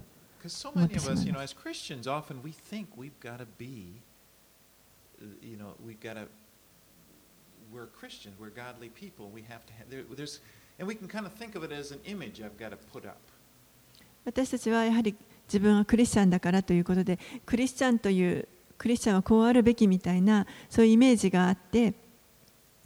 [14.26, 15.16] 私たちはやはり
[15.48, 21.94] 自分はクリスチャンだからということでクリスチャンというクリスチャンはこうあるべきみたいなそういうイメージがあって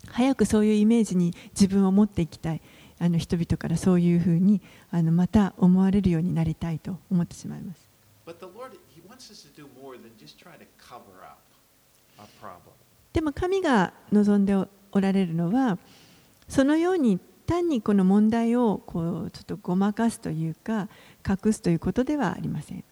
[0.07, 2.61] 早くそういうイメージに自分を持っていきたい。
[2.99, 7.89] あの人々からそういうふうにあのまた思われるようになりたいと思ってしまいます.
[13.13, 14.67] でも神が望んでお
[14.99, 15.77] られるのは
[16.47, 20.89] そのように単にこの問題をこうちょっとごまかすというか
[21.27, 22.83] 隠すということではありません.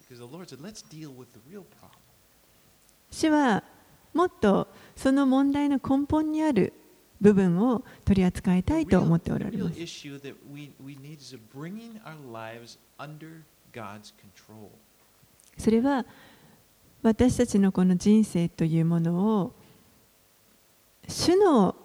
[3.10, 3.64] 主は
[4.12, 6.72] もっとその問題の根本にある
[7.20, 9.76] 部分を取り扱いたいと思っておられます。
[15.56, 16.06] それは
[17.02, 19.54] 私たちのこの人生というものを
[21.08, 21.76] 主の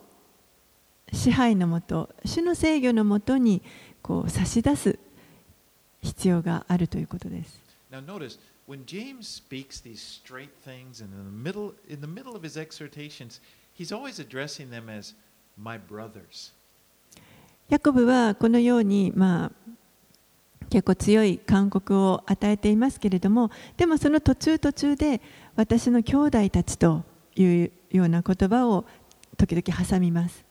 [1.12, 3.62] 支配のもと、主の制御のもとに
[4.02, 5.00] こう差し出す
[6.02, 7.60] 必要があるということです。
[7.92, 12.44] Now notice, when James speaks these straight things and in the middle in the middle of
[12.44, 13.42] his exhortations,
[17.70, 19.52] ヤコブはこのように、まあ、
[20.70, 25.22] 結構強い勧告を与えていますけれどもでもその途中途中で
[25.56, 27.04] 私の兄弟たちと
[27.38, 28.84] いうような言葉を
[29.38, 30.44] 時々挟みます。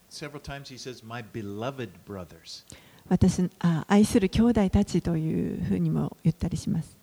[3.11, 3.51] 私
[3.89, 6.97] 愛する兄弟たちというふうにも言ったりします。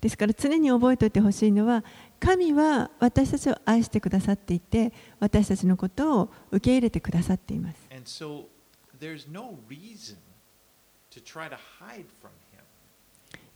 [0.00, 1.84] ですから常に覚えておいてほしいのは
[2.20, 7.78] 神は私たちを愛してくださっていて私たちのことを受け入れてくださっています。
[8.04, 8.44] So
[9.30, 9.58] no.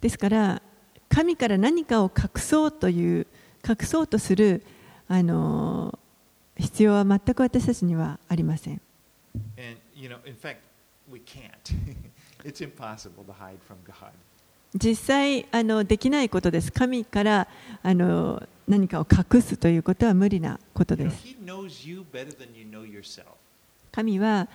[0.00, 0.62] ですから
[1.08, 3.26] 神から何かを隠そうという
[3.68, 4.62] 隠そうとする
[5.08, 5.98] あの
[6.56, 8.80] 必要は全く私たちにはありません。
[9.56, 10.58] And you know, in fact,
[11.10, 11.50] we can't.
[12.44, 14.12] it's impossible to hide from God.
[14.74, 16.72] 実際あのできないことです。
[16.72, 17.48] 神から
[17.82, 21.26] あの何かを隠すということは無理なことです。
[23.90, 24.48] 神は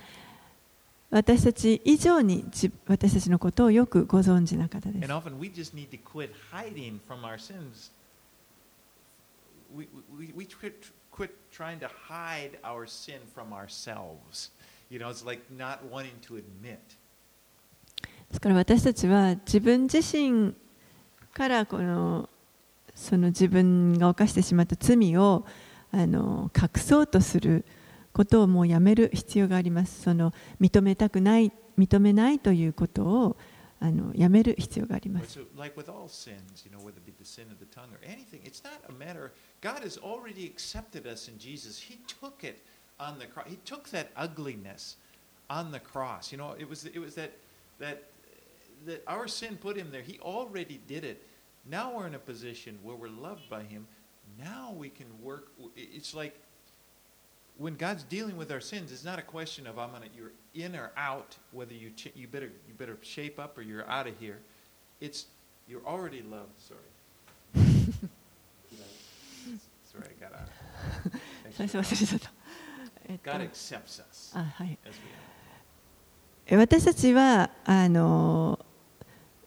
[1.10, 2.44] 私たち以上に
[2.86, 4.56] 私たちのことをよくご存知。
[4.56, 5.00] のな方です。
[18.28, 20.54] ですから私たちは自分自身
[21.32, 22.28] からこの
[22.94, 25.46] その自分が犯してしまった罪を
[25.92, 27.64] あの隠そうとする
[28.12, 30.02] ことをもうやめる必要があります。
[30.02, 33.36] その認めたくない、認めないということを
[33.80, 35.38] あのやめる必要があります。
[42.98, 43.46] On the cross.
[43.46, 44.96] He took that ugliness
[45.48, 46.32] on the cross.
[46.32, 47.30] You know, it was it was that
[47.78, 48.02] that
[48.85, 50.01] that our sin put him there.
[50.01, 51.25] He already did it.
[51.69, 53.87] Now we're in a position where we're loved by him.
[54.37, 55.51] Now we can work.
[55.75, 56.39] It's like
[57.57, 60.75] when God's dealing with our sins, it's not a question of I'm gonna you're in
[60.75, 64.17] or out, whether you ch- you better you better shape up or you're out of
[64.19, 64.39] here.
[64.99, 65.27] It's
[65.67, 66.59] you're already loved.
[66.59, 66.79] Sorry.
[69.91, 70.49] Sorry, I got out.
[71.55, 72.31] 最 初忘れちゃった。
[73.07, 75.33] えっ と God accepts us あはい、 as we are.
[76.47, 78.59] え私たちはあの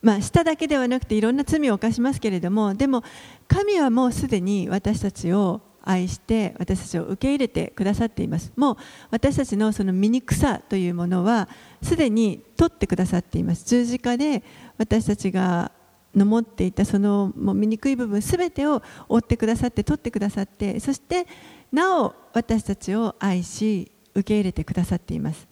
[0.02, 3.04] まあ、舌だけではなくていろんな罪を犯しますけれどもでも
[3.48, 8.54] 神はもうすでに私たちを愛して私たちを受け入れてくださっています。
[8.56, 8.78] もう
[9.10, 11.50] 私たちのその醜さというものは
[11.82, 13.68] すでに取ってくださっています。
[13.68, 14.44] 十字架で
[14.78, 15.72] 私たちが
[16.16, 21.26] の持っていたそのもう醜い部分すべてを追ってくださって取ってくださってそして
[21.72, 25.48] なお私たちを愛し受け入れてくださっています。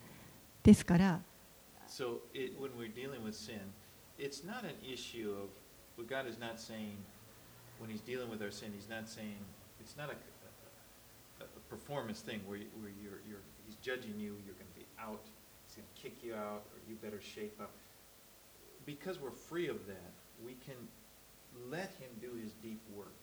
[0.61, 1.19] ですから
[1.87, 3.59] So it, when we're dealing with sin,
[4.19, 5.49] it's not an issue of
[5.95, 6.97] what God is not saying
[7.79, 8.71] when He's dealing with our sin.
[8.75, 9.37] He's not saying
[9.79, 14.35] it's not a, a, a performance thing where, you, where you're, you're He's judging you.
[14.45, 15.23] You're going to be out.
[15.67, 17.71] He's going to kick you out, or you better shape up.
[18.85, 20.11] Because we're free of that,
[20.45, 20.75] we can
[21.71, 23.13] let Him do His deep work.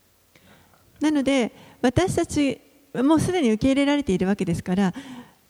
[0.98, 2.58] なので私たち
[2.94, 4.94] もうすでに受け入れられているわけですから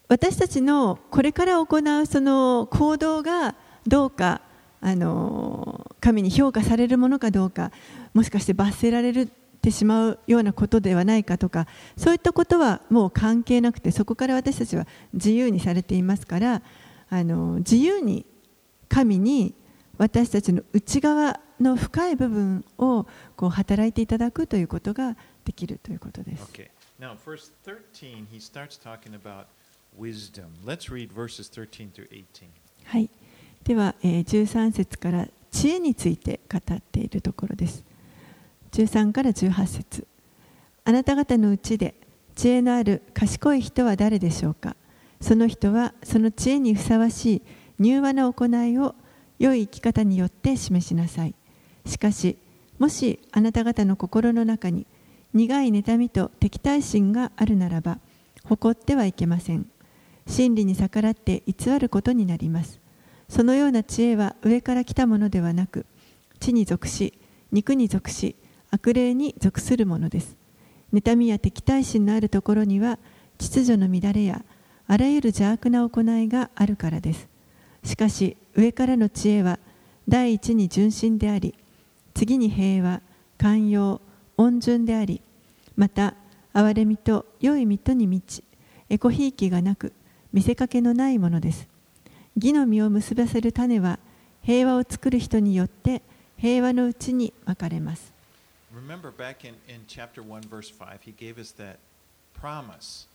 [0.09, 3.55] 私たちのこれから行うその行動が
[3.87, 4.41] どうか
[4.81, 7.73] あの神に評価されるものかどうか
[8.15, 9.27] もしかして罰せられ
[9.63, 11.67] てしまうようなことではないかとか
[11.97, 16.63] そういったことはもう関係なくてそこから私たちは自由にされていますから
[17.09, 18.27] あの自由に
[18.89, 19.55] 神に
[19.99, 26.45] 私たちの内側の深い部分をこう働いていただくということができるということです。
[26.53, 26.69] Okay.
[26.99, 29.47] Now, verse 13, he starts talking about
[29.99, 30.47] wisdom.
[30.65, 32.49] Let's read verses 13 through 18.
[32.85, 33.11] はい、
[33.67, 37.85] では、えー13節から知恵について語っているところです。
[38.71, 40.07] 13から18節
[40.85, 41.95] あなた方のうちで
[42.37, 44.77] 知恵のある賢い人は誰でしょうか？
[45.21, 47.43] その人はその知恵にふさわしい
[47.81, 48.95] 柔和な行いを
[49.41, 51.35] 良い生き方によって示しなさい。
[51.87, 52.39] しかし、
[52.79, 54.87] もしあなた方の心の中に
[55.35, 57.99] 苦い妬みと敵対心があるならば、
[58.45, 59.67] 誇ってはいけません。
[60.29, 62.86] 真理に逆らって偽ることになります。
[63.29, 65.87] そのような知恵は上から来たものではなく、
[66.39, 67.15] 地に属し、
[67.53, 68.37] 肉に属し、
[68.71, 70.37] 悪霊に属するものです。
[70.93, 72.99] 妬みや敵対心のあるところには、
[73.39, 74.45] 秩序の乱れや、
[74.87, 77.29] あらゆる邪悪な行いがあるからです。
[77.85, 79.59] しかし、上からの知恵は、
[80.09, 81.55] 第一に純真であり、
[82.15, 83.03] 次に平和、
[83.39, 84.01] 寛容、
[84.37, 85.21] 温順であり、
[85.77, 86.15] また、
[86.55, 88.45] 憐れみと良い身とに満ち、
[88.89, 89.93] エコひいきがなく、
[90.33, 91.69] 見せかけのないものです。
[92.37, 93.99] 義の実を結ばせる種は、
[94.43, 96.03] 平和を作る人によって
[96.39, 98.13] 平和のうちにまかれます。
[98.73, 101.79] Remember back in, in chapter 1, verse 5, he gave us that
[102.39, 103.07] promise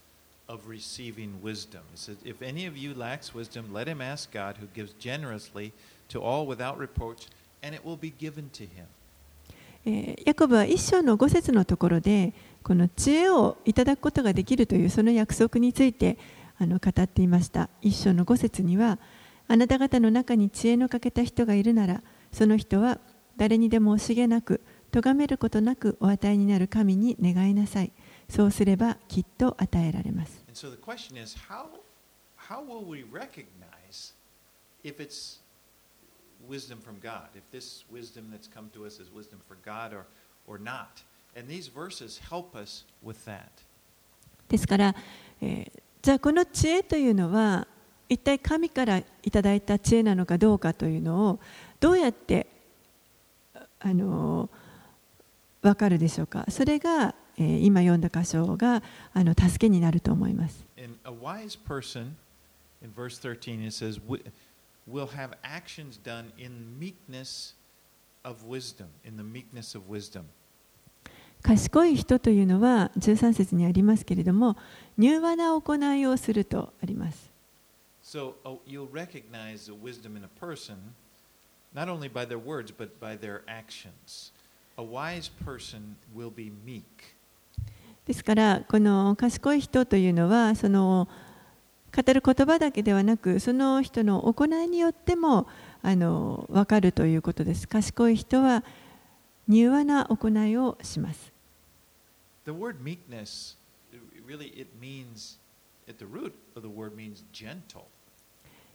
[0.48, 1.82] of receiving wisdom.
[1.92, 5.72] He said, If any of you lacks wisdom, let him ask God, who gives generously
[6.08, 7.28] to all without reproach,
[7.62, 8.86] and it will be given to him.
[9.84, 16.18] えーヤコブは一章の五節のところでこの知恵をいただくことができるというその約束について
[16.58, 18.98] あの語っていました一章の五節には
[19.52, 22.98] あなた方の中に知恵のかけた人がいるなら、その人は
[23.36, 27.92] 誰にでも惜しげなく、とがめることなくお与えになる神に願いなさい。
[28.30, 30.42] そうすればきっと与えられます。
[44.48, 44.94] ですから、
[45.42, 47.68] え、じゃあこの知恵というのは
[48.12, 51.40] 一体神からいただいた知恵なのかどうかというのを
[51.80, 52.46] どうやって
[53.80, 54.50] あの
[55.62, 56.44] 分かるでしょうか？
[56.48, 58.82] それが、えー今読んだ箇所が
[59.14, 60.64] あの助けになると思います。
[62.82, 64.00] in verse 13 it says
[64.86, 67.54] will have actions done in meekness
[68.24, 70.24] of wisdom, in the meekness of wisdom.
[71.42, 74.56] 賢い人というのは13節にありますけれども
[74.98, 77.31] 柔和な行いをするとあります。
[78.12, 80.76] So uh, you'll recognize the wisdom in a person
[81.74, 84.32] not only by their words, but by their actions.
[84.76, 87.16] A wise person will be meek.
[88.06, 91.08] ですからこの賢い人というのはその
[91.96, 95.46] 語る言葉だけではなくその人の行いによっても
[95.80, 98.62] あの分かるということです賢い人は
[99.48, 101.32] 柔和な行いをします
[102.44, 103.56] The word meekness,
[104.26, 105.38] really, it means,
[105.88, 107.86] at the root of the word means gentle.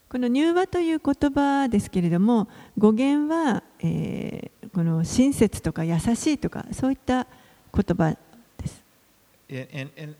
[0.09, 2.47] この柔和という言葉ですけれども
[2.77, 7.25] 語源は、えーこの親切とか優しいとかそういった
[7.73, 8.15] 言葉
[8.59, 8.83] です。
[9.49, 10.15] And, and, and.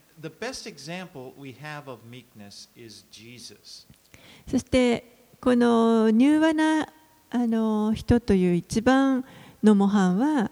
[4.48, 5.04] そして
[5.40, 6.88] この柔和な
[7.30, 9.24] あの人という一番
[9.64, 10.50] の模範は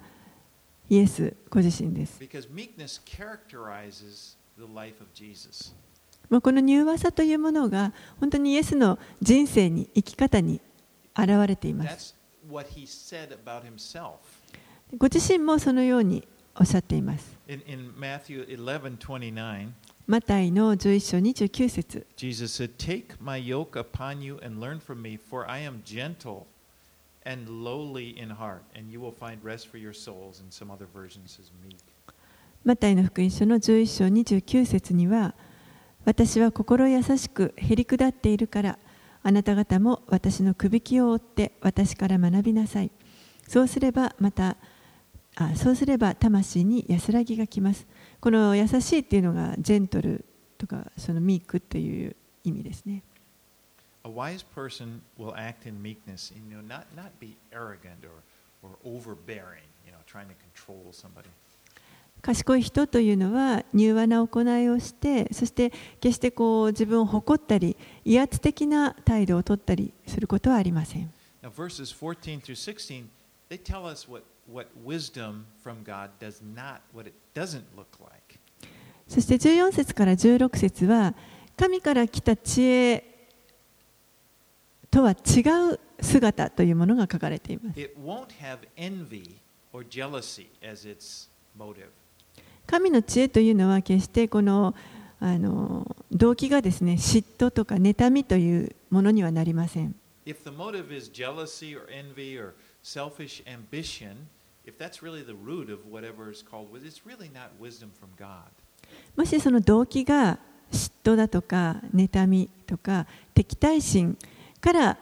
[0.87, 2.19] イエスご自身です。
[6.29, 10.61] もうこの柔和さというものが本当にイエスの人生に生き方に
[11.17, 12.15] 現れています。
[14.97, 16.27] ご自身もそのように
[16.59, 17.35] おっしゃっています。
[17.47, 19.69] In, in Matthew 11 29,
[20.07, 25.81] マタイの11章29節 Jesus said, Take my yoke upon you and learn from me, for I am
[25.83, 26.45] gentle
[27.25, 30.39] and lowly in heart, and you will find rest for your souls.
[30.39, 31.77] And some other versions is meek.
[32.63, 35.35] マタイの福音書の11章29節には
[36.05, 38.79] 私は心優しくへり下っているから
[39.23, 42.91] あなた方も私のくびきを追って私から学びなさい
[43.47, 44.57] そうすればまた
[45.35, 47.85] あそうすれば魂に安らぎがきます
[48.21, 50.23] この優しいっていうのがジェントル
[50.57, 53.03] とかそのミークという意味ですね
[54.05, 58.21] A wise person will act in meekness, you know, not, not be arrogant or,
[58.61, 61.27] or overbearing, you know, trying to control somebody.
[62.25, 65.71] 賢い人というのは柔和な行いをしてそして
[66.01, 71.13] 決してこう自分を誇ったり威圧的な態度をとったりすることはありません。
[79.07, 81.13] そして14節から16節は
[81.55, 83.03] 神から来た知恵
[84.89, 85.13] とは違
[85.73, 87.79] う姿というものが書かれています。
[92.67, 94.75] 神の知恵というのは決してこの,
[95.19, 99.95] あの動機がですね嫉妬とか妬みというものにはなりません。
[109.15, 110.39] もしその動機が
[110.71, 113.05] 嫉妬だとか妬みとか
[113.35, 114.17] 敵対心
[114.59, 114.97] から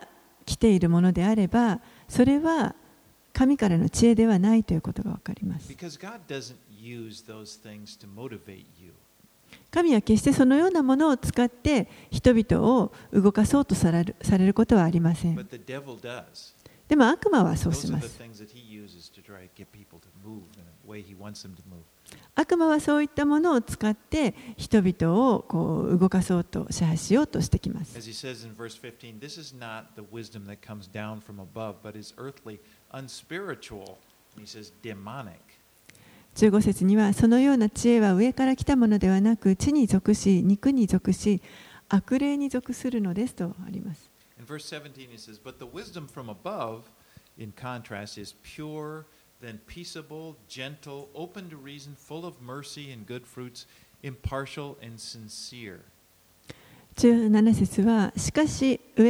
[0.46, 2.76] 来ているものであればそれは
[3.34, 5.68] 神からの知恵ではないということが分かります。
[9.72, 15.36] 神は決してそのようなものを使って人々を動かそうとされる,されることはありません。
[16.88, 18.22] でも悪魔はそうします。
[22.36, 27.96] 悪魔はそういったものを使って人々をこう動かそうと支配しようとしてきます。
[36.36, 41.42] 15節にはそのような知恵は上から来たものではなく地に属し肉に属し
[41.90, 44.10] 悪霊に属するのですとあります。
[44.38, 44.84] 16節には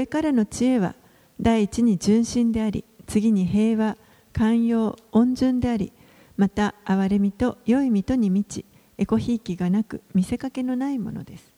[0.03, 0.95] このような知恵は
[1.39, 2.85] 第一に純真であり。
[3.07, 3.97] 次に平和
[4.31, 5.91] 寛容温順であり
[6.37, 8.65] また憐れみと良い身とに満ち
[8.97, 11.53] エコひいきがなく見せかけのないものです.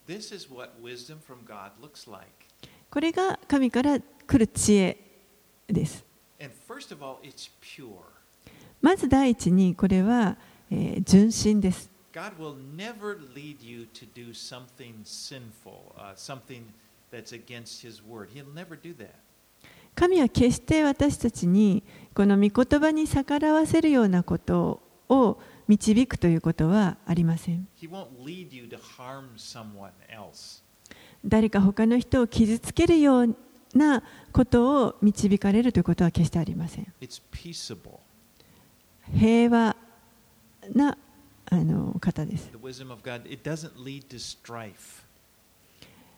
[2.89, 4.97] これが神から来る知恵
[5.67, 6.03] です.
[8.81, 10.37] まず第一にこれは、
[10.69, 16.63] えー純真です God will never lead you to do something sinful, uh, something
[17.11, 18.29] that's against His word.
[18.33, 19.15] He'll never do that.
[19.95, 21.83] 神は決して私たちに
[22.13, 25.37] この御言葉に逆らわせるようなことを
[25.67, 27.67] 導くということはありません.
[31.25, 33.35] 誰か他の人を傷つけるよう
[33.73, 36.93] なことを導かれるということは決してありません.
[39.17, 39.75] 平和
[40.73, 40.97] な
[41.47, 42.49] あの方です.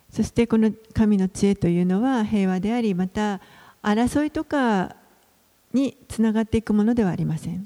[0.09, 3.41] そしてこの神の知恵というのは平和でありまた
[3.88, 4.98] 争いとか
[5.72, 7.66] につながっていくものではありません。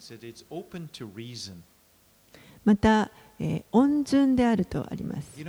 [2.63, 3.09] また、
[3.39, 5.39] えー、温存であるとあります。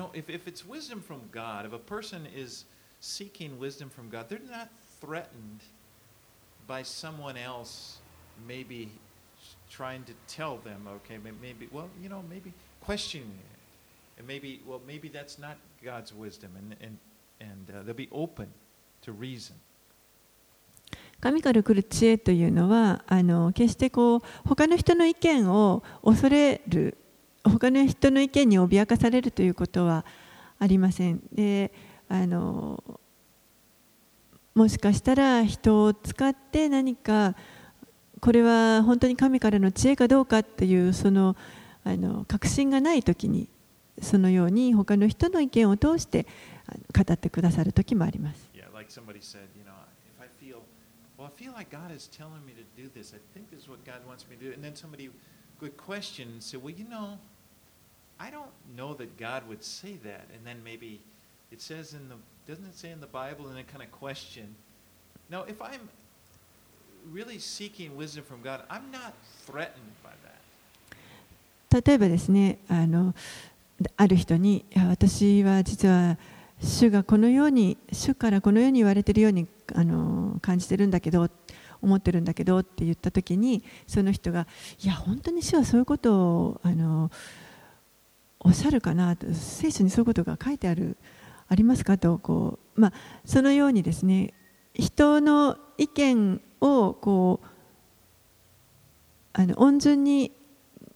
[21.22, 26.98] 神から来る知恵というのはあの決してこう他の人の意見を恐れる
[27.44, 30.04] 他の人の意見に脅かされるということは
[30.58, 31.22] ありません。
[31.32, 31.72] で
[32.08, 32.82] あの
[34.56, 37.36] もしかしたら人を使って何か
[38.20, 41.36] これは本当に神からの知恵かどうかっていうその
[41.84, 43.48] あの確信がない時に
[44.00, 46.26] そのように他の人の意見を通して
[46.92, 48.50] 語ってくださる時もあります。
[48.52, 48.90] Yeah, like
[51.16, 53.12] well, I feel like God is telling me to do this.
[53.14, 54.52] I think this is what God wants me to do.
[54.52, 55.10] And then somebody
[55.60, 57.18] would question and say, well, you know,
[58.18, 60.26] I don't know that God would say that.
[60.34, 61.00] And then maybe
[61.50, 64.54] it says in the, doesn't it say in the Bible, and then kind of question.
[65.30, 65.88] Now, if I'm
[67.10, 69.14] really seeking wisdom from God, I'm not
[69.46, 70.32] threatened by that.
[71.72, 73.14] 例えばですねあの
[73.96, 76.18] ある人に私は実は
[76.62, 81.28] 主がこのように主からこのように言われているようにあの感じてるんだけど
[81.80, 84.46] 思ってるんだけどって言った時にその人が
[84.82, 87.10] いや本当に主はそういうことをあの
[88.40, 90.96] おっしゃるかなと聖書にそういうことが書いてある
[91.48, 92.92] ありますかとこう、まあ、
[93.24, 94.32] そのようにですね
[94.74, 97.46] 人の意見をこう
[99.34, 100.32] あの温順に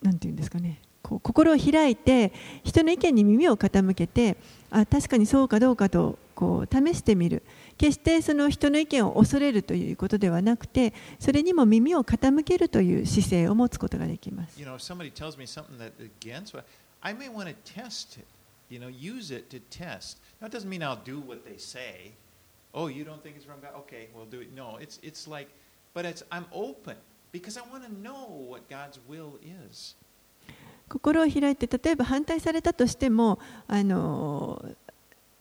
[0.03, 2.33] なんていうんですかねこう心を開いて
[2.65, 4.37] 人の意見に耳を傾けて
[4.71, 7.43] あ確かにそうかどうかとこう試してみる
[7.79, 14.61] 決してその人の意見を恐れるということではなくてそれにも耳を傾けるという姿勢を持つことができます。
[14.61, 16.65] You know, if somebody tells me something that against, what-
[17.01, 18.27] I may want to test it.
[18.69, 20.19] You know, use it to test.
[20.43, 22.13] It doesn't mean I'll do what they say.
[22.75, 23.73] Oh, you don't think it's from God?
[23.87, 24.55] Okay, we'll do it.
[24.55, 25.49] No, it's it's like,
[25.95, 26.97] but it's I'm open
[27.33, 29.39] because I want to know what God's will
[29.71, 29.97] is.
[30.89, 34.63] 心を開いて例えば反対されたとしてもあの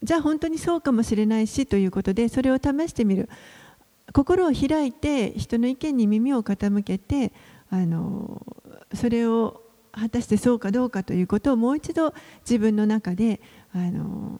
[0.05, 3.27] じゃあ本当にそうかもしれないしということでそれを試してみる
[4.13, 7.33] 心を開いて人の意見に耳を傾けて
[7.69, 8.45] あの
[8.93, 13.41] それを果たしてそうかどうかということをもう一度自分の中で
[13.73, 14.39] あの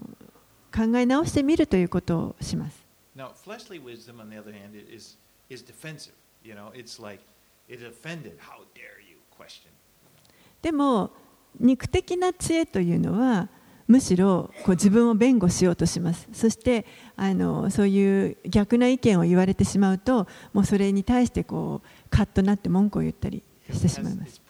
[0.74, 2.86] 考え直してみるということをします。
[3.16, 5.18] Now, fleshly wisdom, on the other hand, i- is
[5.50, 6.12] is defensive.
[6.44, 7.24] You know, it's like
[7.70, 8.38] it offended.
[8.40, 9.18] How dare you?
[9.38, 9.70] Question?
[10.62, 11.12] でも
[11.60, 13.48] 肉的な知恵というのは
[13.88, 16.28] むしろこう自分を弁護しようとします。
[16.34, 24.42] そしてあのそういう逆な意見を言われてしまうともうそれに対してこうカッとなって文句を言ったりしてしまいます。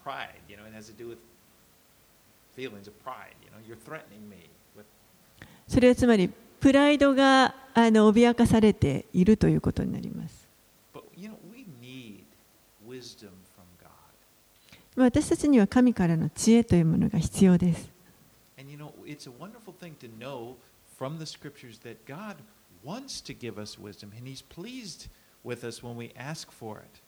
[5.67, 6.29] それはつまり
[6.59, 10.47] プライドがあの脅かされているということになります。
[14.95, 17.94] 私たちには神からの知恵というものが必要です。
[19.05, 20.55] It's a wonderful thing to know
[20.97, 22.37] from the scriptures that God
[22.83, 25.07] wants to give us wisdom and He's pleased
[25.43, 27.01] with us when we ask for it.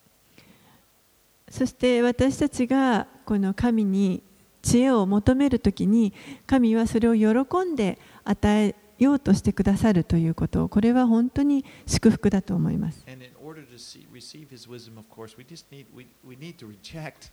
[1.50, 4.22] そして私たちがこの神に
[4.60, 6.12] 知恵を求めるときに
[6.46, 16.36] 神はそれを喜んで与えようとしてくださるということこれは本当に祝福だと思います And in order to see, receive His wisdom, of course, we just need we, we
[16.36, 17.30] need to reject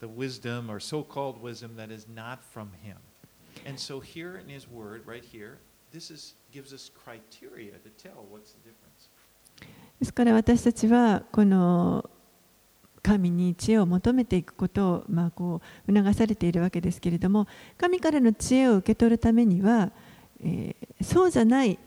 [0.00, 2.96] the wisdom or so-called wisdom that is not from Him.
[3.66, 5.58] And so here in His Word, right here,
[5.92, 9.10] this is gives us criteria to tell what's the difference.
[9.98, 12.08] ですから私たちはこの
[13.02, 17.46] 神に知恵を求めていくことを、まあ、こう促されているわけですけれども
[17.76, 19.90] 神からの知恵を受け取るためには、
[20.42, 21.78] えーそうじゃない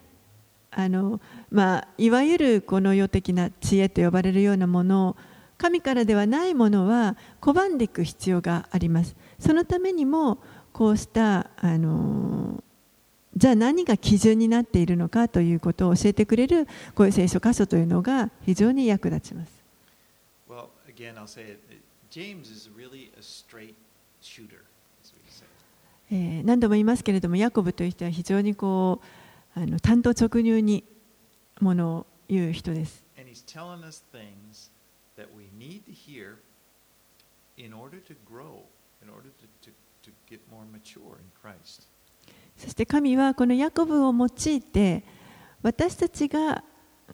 [0.72, 5.16] あの、まあ、いわゆるこの世的な知恵と呼ばれるようなものを
[5.58, 9.16] 神からではないものは拒んでいく必要があります。
[9.40, 10.40] そのためにも
[10.74, 12.62] こうしたあの
[13.38, 19.52] じゃあ何が基準になっているのかということを教えてくれるこういう聖書箇所というのが非常に役立ちます。
[26.44, 29.02] 何度も言いますけれども、ヤコブという人は非常にこ
[29.56, 30.84] うあの単刀直入に
[31.60, 33.04] ものを言う人です。
[42.58, 45.04] そして神はこのヤコブを用いて
[45.62, 46.64] 私たちが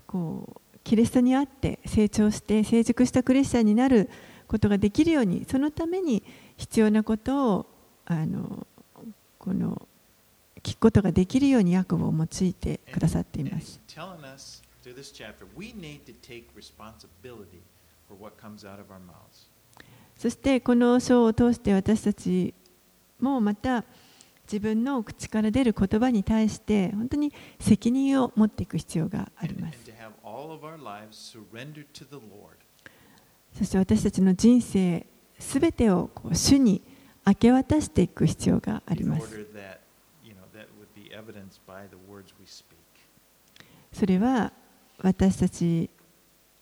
[0.08, 4.10] こうキリストにあって成長して成熟したクリスチャンになる
[4.48, 6.24] ことができるようにそのために
[6.58, 7.66] 必要なことを
[8.06, 8.66] あの
[9.38, 9.88] この
[10.64, 13.80] 聞くことができるようにヤコブを用いてくださっています。
[20.18, 22.54] そしてこの章を通して私たち
[23.20, 23.84] もうまた
[24.52, 29.78] 自分の口から出る言葉に対して本当に責任を持っていく必要があります。
[33.54, 35.06] そして私たちの人生
[35.38, 36.82] すべてをこう主に
[37.26, 39.46] 明け渡していく必要があります。
[43.92, 44.52] それは
[45.02, 45.90] 私たち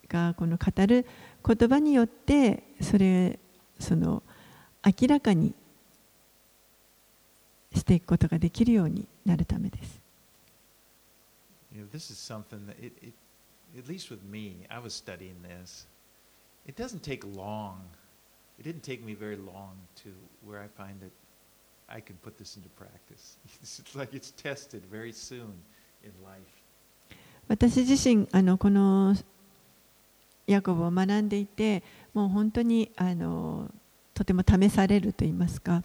[0.08, 1.06] がこの語る
[1.46, 3.38] 言葉によってそれ
[3.78, 4.22] その
[4.84, 5.54] 明らかに
[7.74, 10.00] していくことができるようになるためです。
[27.48, 29.14] 私自身あのこの
[30.46, 33.70] ヤコブを学んでいてもう本当にあの
[34.14, 35.82] とても試されると言いますか。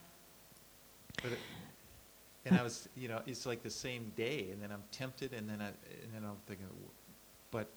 [2.46, 5.50] And I was, you know, it's like the same day, and then I'm tempted, and
[5.50, 6.66] then I, and then I'm thinking,
[7.52, 7.68] but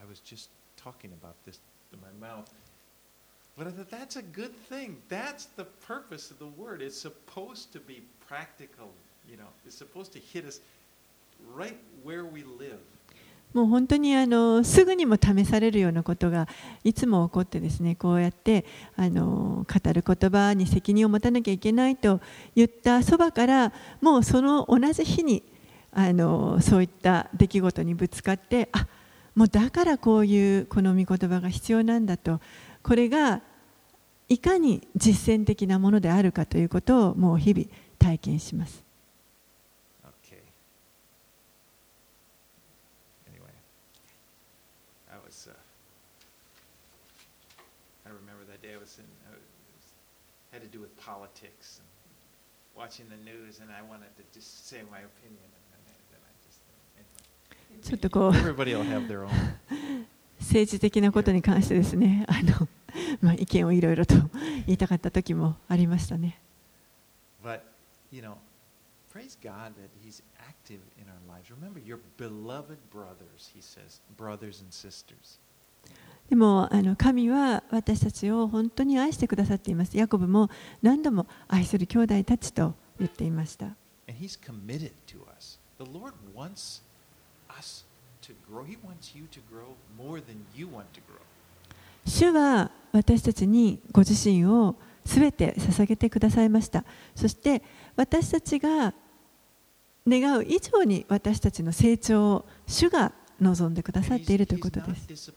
[0.00, 1.58] I was just talking about this
[1.92, 2.52] in my mouth.
[3.56, 4.96] But I thought that's a good thing.
[5.08, 6.80] That's the purpose of the word.
[6.82, 8.90] It's supposed to be practical.
[9.30, 10.60] You know, it's supposed to hit us
[11.54, 12.80] right where we live.
[13.52, 16.48] もう本当にあのすぐにも試されるようなことが
[16.84, 18.64] いつも起こってですねこうやって
[18.96, 22.20] あの語る言葉に責任を持たなきゃいけないと
[22.54, 25.42] 言ったそばからもうその同じ日に
[25.92, 28.86] あのそういった出来事にぶつかってあ
[29.34, 32.40] もうだからこういうこの御言葉が必要なんだと
[32.82, 33.42] これが
[34.28, 37.66] いかに実践的なものであるかということをもう日々
[37.98, 38.82] 体験します。
[40.24, 40.40] Okay.
[43.28, 43.52] Anyway,
[45.10, 45.48] I was.
[45.48, 45.52] Uh,
[48.06, 49.04] I remember that day I was in.
[49.28, 49.42] I was,
[50.50, 51.88] had to do with politics and
[52.76, 56.20] watching the news, and I wanted to just say my opinion, and then, I- then
[56.24, 56.60] I just.
[56.96, 57.82] Anyway.
[57.82, 60.06] ちょっとこう Everybody will have their own.
[60.40, 62.68] 政治的なことに関してですねあの、
[63.20, 64.14] まあ、意見をいろいろと
[64.66, 66.40] 言いたかった時もありましたね
[67.44, 67.60] But
[68.10, 68.34] you know,
[69.12, 71.50] praise God that He's active in our lives.
[71.50, 73.50] Remember, your beloved brothers.
[73.54, 75.38] He says, brothers and sisters.
[76.28, 79.96] でもあの神は私たちを本当に愛してくださっています。
[79.96, 80.48] ヤコブも
[80.80, 83.66] 何度も愛する兄弟たちと言っていました.
[92.06, 96.84] 主は私たちにご自身をすべて捧げてくださいました。
[97.14, 97.62] そして
[97.96, 98.94] 私たちが
[100.06, 103.12] 願う以上に私たちの成長を主が
[103.42, 104.86] 望んでくださっているということで
[105.16, 105.32] す.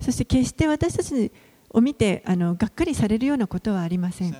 [0.00, 1.30] そして決して私たち
[1.70, 4.32] を見てあのがっかりされるようなことはありません.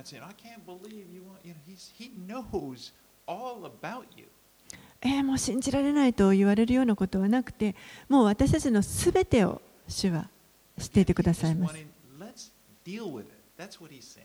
[5.05, 7.75] えーもう信じられないと言われるようなことはなくて
[8.07, 10.29] もう私たちのすべてを主は
[10.79, 11.85] 知っていてくださいます wanting,
[12.19, 12.51] let's
[12.85, 13.27] deal with it.
[13.57, 14.23] That's what He's saying.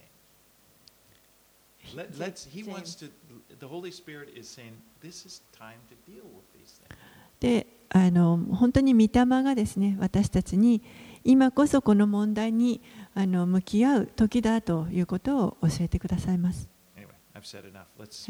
[7.39, 10.81] で、あの本当に御霊がですね、私たちに
[11.23, 12.81] 今こそこの問題に
[13.13, 16.69] あの向き合う時だということを教えてくださいます。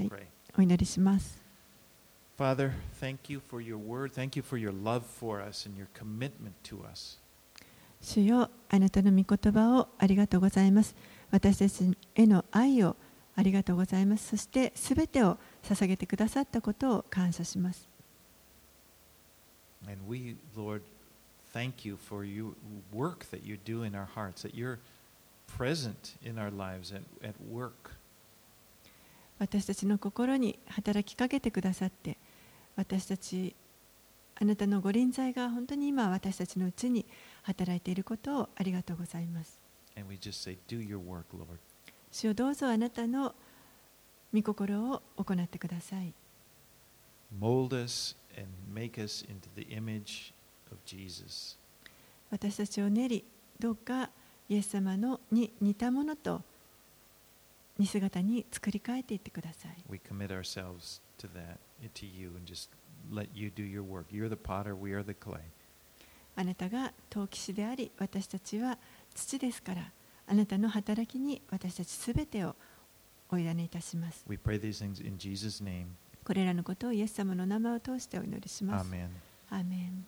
[0.09, 0.17] は、
[0.57, 1.41] お祈りします。
[2.37, 2.71] Father,
[8.69, 10.95] あなたの御言葉をありがとうございます。
[11.31, 12.95] 私たちへの愛を
[13.39, 17.87] ありがとうございますそしてすべてを捧げてくださったことを感謝します
[19.87, 20.81] And we, Lord,
[21.53, 22.51] thank you for your
[22.93, 24.79] work that you do in our hearts, that you're
[25.47, 27.91] present in our lives at, at work.
[29.39, 32.17] 私たちの心に働きかけてくださって
[32.75, 33.55] 私たち
[34.35, 37.05] あなたのご臨在が本当に今私たちのうちに
[37.43, 39.61] 働いていることをありがとうございます
[39.95, 41.59] And we just say, Do your work, Lord.
[42.11, 43.35] 主よどうぞあなたの
[44.33, 46.13] 御心を行ってください
[47.39, 50.33] Mold us and make us into the image
[50.71, 51.57] of Jesus.
[52.31, 53.25] 私たちを練り
[53.59, 54.09] どうか
[54.47, 56.41] イエス様のに似たものと
[57.77, 61.57] 似姿に作り変えていってください We commit ourselves to that,
[61.95, 62.69] to you, and just
[63.11, 64.05] let you do your work.
[64.11, 65.41] You're the potter, we are the clay.
[66.35, 68.77] あなたが陶器師であり私たちは
[69.13, 69.91] 土ですから
[70.29, 72.55] あなたの働きに私たちすべてを
[73.31, 75.87] お委ねいたします We pray these things in Jesus' name.
[76.23, 78.87] これらのことをイエス様の名前を通してお祈りします。
[78.91, 79.09] Amen.
[79.49, 80.05] アーメン